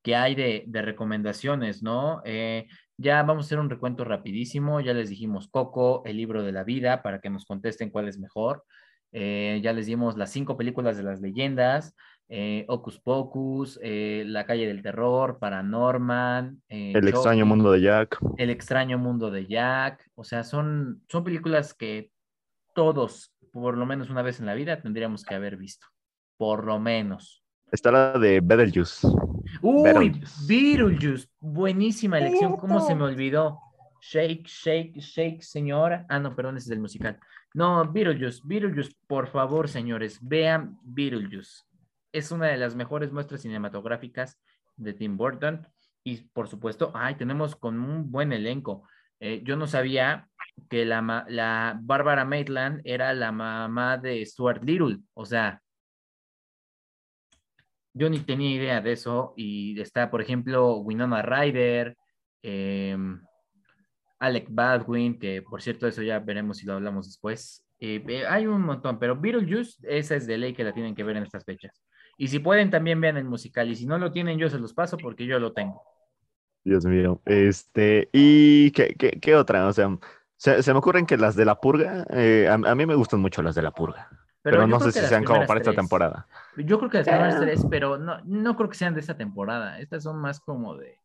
[0.07, 2.23] que hay de, de recomendaciones, ¿no?
[2.25, 4.81] Eh, ya vamos a hacer un recuento rapidísimo.
[4.81, 8.17] Ya les dijimos Coco, el libro de la vida, para que nos contesten cuál es
[8.17, 8.63] mejor.
[9.11, 11.97] Eh, ya les dimos las cinco películas de las leyendas.
[12.29, 16.63] Eh, Ocus Pocus, eh, La calle del terror, Paranorman.
[16.69, 18.17] El extraño mundo de Jack.
[18.37, 20.09] El extraño mundo de Jack.
[20.15, 22.13] O sea, son, son películas que
[22.77, 25.89] todos, por lo menos una vez en la vida, tendríamos que haber visto.
[26.37, 27.43] Por lo menos.
[27.73, 29.09] Está la de Beetlejuice.
[29.63, 31.29] Uy, Beetlejuice.
[31.41, 32.57] Buenísima elección.
[32.57, 33.61] ¿Cómo se me olvidó?
[34.01, 36.07] Shake, shake, shake, señora.
[36.09, 37.19] Ah, no, perdón, ese es el musical.
[37.55, 41.67] No, Beetlejuice, Beetlejuice, por favor, señores, vean Beetlejuice
[42.17, 44.41] es una de las mejores muestras cinematográficas
[44.77, 45.67] de Tim Burton.
[46.03, 48.89] Y por supuesto, ay, tenemos con un buen elenco.
[49.21, 50.29] Eh, yo no sabía
[50.71, 54.99] que la, la Bárbara Maitland era la mamá de Stuart Little.
[55.15, 55.63] O sea,
[57.97, 59.33] yo ni tenía idea de eso.
[59.37, 61.97] Y está, por ejemplo, Winona Ryder,
[62.43, 63.21] em,
[64.19, 67.65] Alec Baldwin, que por cierto, eso ya veremos si lo hablamos después.
[67.81, 71.17] Eh, hay un montón, pero Beetlejuice, esa es de ley que la tienen que ver
[71.17, 71.83] en estas fechas.
[72.19, 73.71] Y si pueden, también vean el musical.
[73.71, 75.83] Y si no lo tienen, yo se los paso porque yo lo tengo.
[76.65, 77.23] Dios mío.
[77.25, 79.69] Este, ¿y qué, qué, otra?
[79.69, 79.99] O sea,
[80.37, 83.55] se, me ocurren que las de la purga, eh, a, mí me gustan mucho las
[83.55, 84.11] de la purga.
[84.49, 86.29] Pero, no sé si sean como para esta temporada.
[86.57, 89.81] Yo creo que las primeras tres, pero no, no creo que sean de esta temporada.
[89.81, 91.01] Estas son más como de.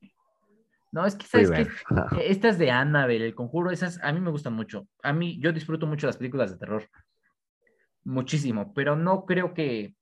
[0.91, 1.67] No, es que sabes que
[2.29, 4.87] estas de Annabelle, el conjuro, esas a mí me gustan mucho.
[5.01, 6.87] A mí, yo disfruto mucho las películas de terror.
[8.03, 9.95] Muchísimo, pero no creo que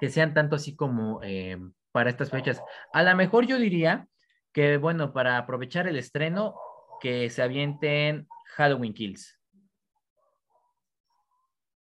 [0.00, 1.58] que sean tanto así como eh,
[1.92, 2.60] para estas fechas.
[2.92, 4.08] A lo mejor yo diría
[4.52, 6.56] que, bueno, para aprovechar el estreno,
[7.00, 9.39] que se avienten Halloween Kills.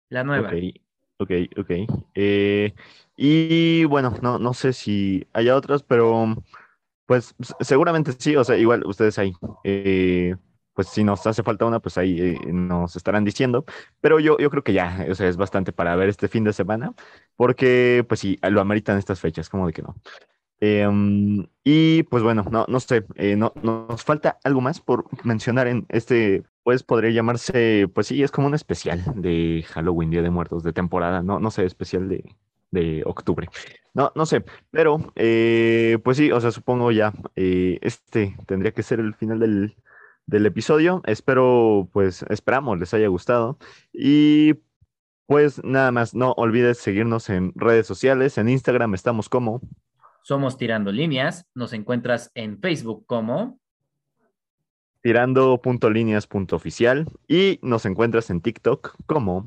[0.08, 0.48] La nueva.
[0.48, 0.54] Ok,
[1.18, 1.70] ok, ok.
[2.14, 2.74] Eh,
[3.16, 6.36] y bueno, no, no sé si haya otras, pero
[7.06, 9.32] pues seguramente sí, o sea, igual ustedes ahí,
[9.64, 10.34] eh,
[10.74, 13.64] pues si nos hace falta una, pues ahí eh, nos estarán diciendo,
[14.00, 16.52] pero yo, yo creo que ya, o sea, es bastante para ver este fin de
[16.52, 16.92] semana,
[17.36, 19.96] porque pues sí, lo ameritan estas fechas, como de que no.
[20.58, 25.66] Em, y pues bueno, no, no sé, eh, no, nos falta algo más por mencionar
[25.68, 30.30] en este, pues podría llamarse, pues sí, es como un especial de Halloween, Día de
[30.30, 32.24] Muertos, de temporada, no, no sé, especial de,
[32.72, 33.48] de octubre.
[33.94, 38.82] No, no sé, pero eh, pues sí, o sea, supongo ya, eh, este tendría que
[38.82, 39.76] ser el final del,
[40.26, 41.02] del episodio.
[41.06, 43.58] Espero, pues, esperamos les haya gustado.
[43.92, 44.54] Y
[45.26, 48.38] pues nada más, no olvides seguirnos en redes sociales.
[48.38, 49.60] En Instagram estamos como
[50.22, 51.46] somos Tirando Líneas.
[51.54, 53.60] Nos encuentras en Facebook como
[55.06, 59.46] tirando.líneas.oficial y nos encuentras en TikTok como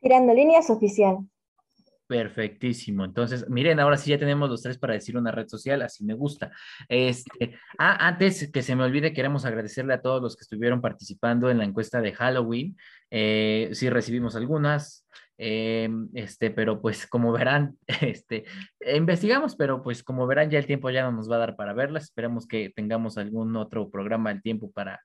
[0.00, 1.18] Tirando Líneas Oficial.
[2.06, 3.04] Perfectísimo.
[3.04, 6.14] Entonces, miren, ahora sí ya tenemos los tres para decir una red social, así me
[6.14, 6.50] gusta.
[6.88, 11.50] Este, ah, antes que se me olvide, queremos agradecerle a todos los que estuvieron participando
[11.50, 12.74] en la encuesta de Halloween.
[13.10, 15.06] Eh, sí recibimos algunas,
[15.36, 18.44] eh, este, pero pues como verán, este,
[18.94, 21.72] investigamos, pero pues como verán ya el tiempo ya no nos va a dar para
[21.72, 22.04] verlas.
[22.04, 25.00] Esperemos que tengamos algún otro programa al tiempo para,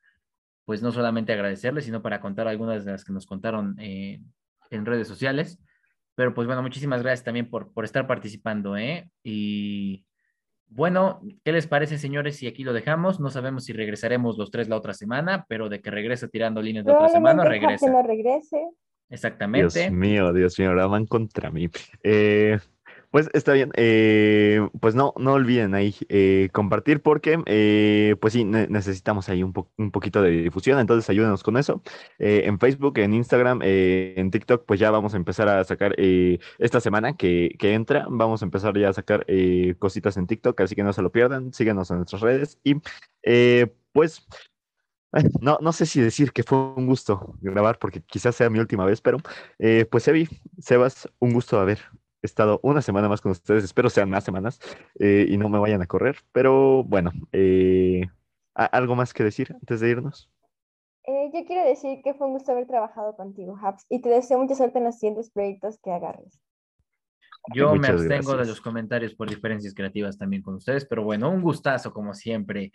[0.66, 4.22] pues no solamente agradecerles, sino para contar algunas de las que nos contaron eh,
[4.70, 5.60] en redes sociales.
[6.16, 9.10] Pero pues bueno, muchísimas gracias también por, por estar participando, ¿eh?
[9.24, 10.06] Y
[10.68, 12.36] bueno, ¿qué les parece, señores?
[12.36, 15.82] Si aquí lo dejamos, no sabemos si regresaremos los tres la otra semana, pero de
[15.82, 17.88] que regrese tirando líneas de otra semana, regresa.
[18.04, 18.68] regrese.
[19.10, 19.80] Exactamente.
[19.80, 21.70] Dios mío, Dios mío, ahora van contra mí.
[22.04, 22.58] Eh,
[23.12, 28.46] pues está bien, eh, pues no, no olviden ahí eh, compartir porque eh, pues sí,
[28.46, 29.52] necesitamos ahí un,
[29.92, 31.82] poquito de difusión, entonces ayúdenos con eso.
[32.20, 37.18] en Facebook, en Instagram, en TikTok, pues ya vamos a empezar a sacar esta semana
[37.18, 39.26] que, que, entra, vamos a empezar ya a sacar
[39.80, 42.76] cositas en TikTok, así que no se lo pierdan, síganos en nuestras redes y
[43.92, 44.28] pues...
[45.42, 48.86] No, no sé si decir que fue un gusto grabar porque quizás sea mi última
[48.86, 49.18] vez, pero
[49.90, 50.28] pues Evi,
[50.60, 51.80] Sebas, un gusto haber
[52.22, 54.60] estado una semana más con ustedes, espero sean más semanas
[55.00, 58.02] eh, y no me vayan a correr, pero bueno, eh,
[58.54, 60.30] ¿algo más que decir antes de irnos?
[61.06, 64.38] Eh, yo quiero decir que fue un gusto haber trabajado contigo, Habs, y te deseo
[64.38, 66.40] mucha suerte en los siguientes proyectos que agarres.
[67.54, 71.42] Yo me abstengo de los comentarios por diferencias creativas también con ustedes, pero bueno, un
[71.42, 72.72] gustazo como siempre.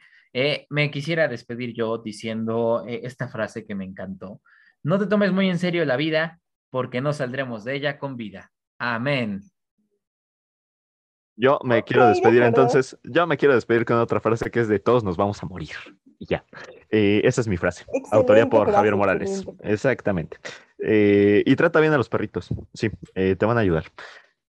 [0.68, 4.40] me quisiera despedir yo diciendo esta frase que me encantó.
[4.82, 8.52] No te tomes muy en serio la vida porque no saldremos de ella con vida.
[8.78, 9.40] Amén.
[11.36, 14.78] Yo me quiero despedir entonces, yo me quiero despedir con otra frase que es de
[14.78, 15.74] todos nos vamos a morir.
[16.18, 16.44] Y ya.
[16.90, 17.84] Eh, esa es mi frase.
[18.12, 19.44] Autoría por Javier Morales.
[19.62, 20.36] Exactamente.
[20.78, 22.48] Eh, y trata bien a los perritos.
[22.72, 23.84] Sí, eh, te van a ayudar.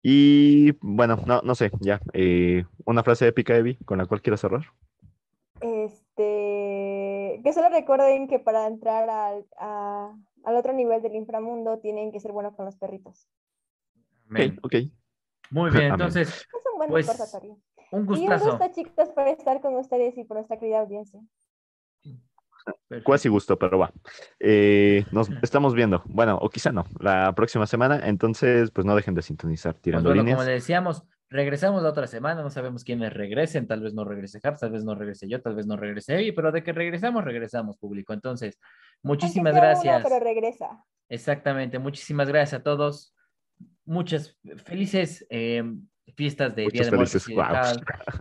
[0.07, 1.99] Y bueno, no, no sé, ya.
[2.85, 4.61] una frase épica, Evi, con la cual quiero cerrar.
[5.59, 12.19] Este, que solo recuerden que para entrar al, al otro nivel del inframundo tienen que
[12.19, 13.27] ser buenos con los perritos.
[14.61, 14.75] Ok,
[15.49, 16.29] Muy bien, entonces.
[16.29, 18.27] Es un buen pues, Un gustazo.
[18.27, 21.19] Y un gusto, chicos, por estar con ustedes y por nuestra querida audiencia.
[23.03, 23.91] Cuasi gusto, pero va.
[24.39, 26.03] Eh, nos estamos viendo.
[26.05, 28.07] Bueno, o quizá no, la próxima semana.
[28.07, 31.89] Entonces, pues no dejen de sintonizar pues tirando pues bueno, Como le decíamos, regresamos la
[31.89, 32.42] otra semana.
[32.42, 33.67] No sabemos quiénes regresen.
[33.67, 36.32] Tal vez no regrese Harps, tal vez no regrese yo, tal vez no regrese Evi,
[36.32, 38.13] pero de que regresamos, regresamos, público.
[38.13, 38.59] Entonces,
[39.01, 40.04] muchísimas gracias.
[40.04, 40.83] pero regresa.
[41.09, 41.79] Exactamente.
[41.79, 43.16] Muchísimas gracias a todos
[43.86, 45.63] muchas felices eh,
[46.16, 47.28] fiestas de Día de Muertos.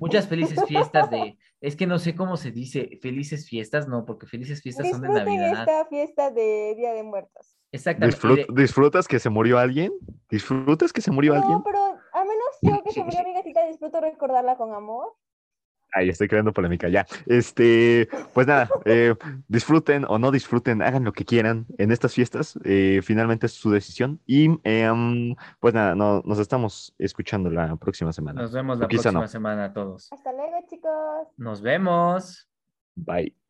[0.00, 4.26] Muchas felices fiestas de, es que no sé cómo se dice, felices fiestas, no, porque
[4.26, 5.60] felices fiestas son de Navidad.
[5.60, 7.56] esta fiesta de Día de Muertos.
[7.72, 8.46] Exactamente.
[8.54, 9.92] ¿Disfrutas que se murió alguien?
[10.30, 11.52] ¿Disfrutas que se murió alguien?
[11.52, 15.14] No, pero a menos yo que se murió mi gatita disfruto recordarla con amor.
[15.94, 17.06] Ahí estoy creando polémica ya.
[17.26, 19.14] Este, pues nada, eh,
[19.48, 22.58] disfruten o no disfruten, hagan lo que quieran en estas fiestas.
[22.64, 24.20] Eh, finalmente es su decisión.
[24.26, 28.42] Y em, pues nada, no, nos estamos escuchando la próxima semana.
[28.42, 30.12] Nos vemos la próxima semana a todos.
[30.12, 31.28] Hasta luego, chicos.
[31.36, 32.48] Nos vemos.
[32.96, 33.43] Bye.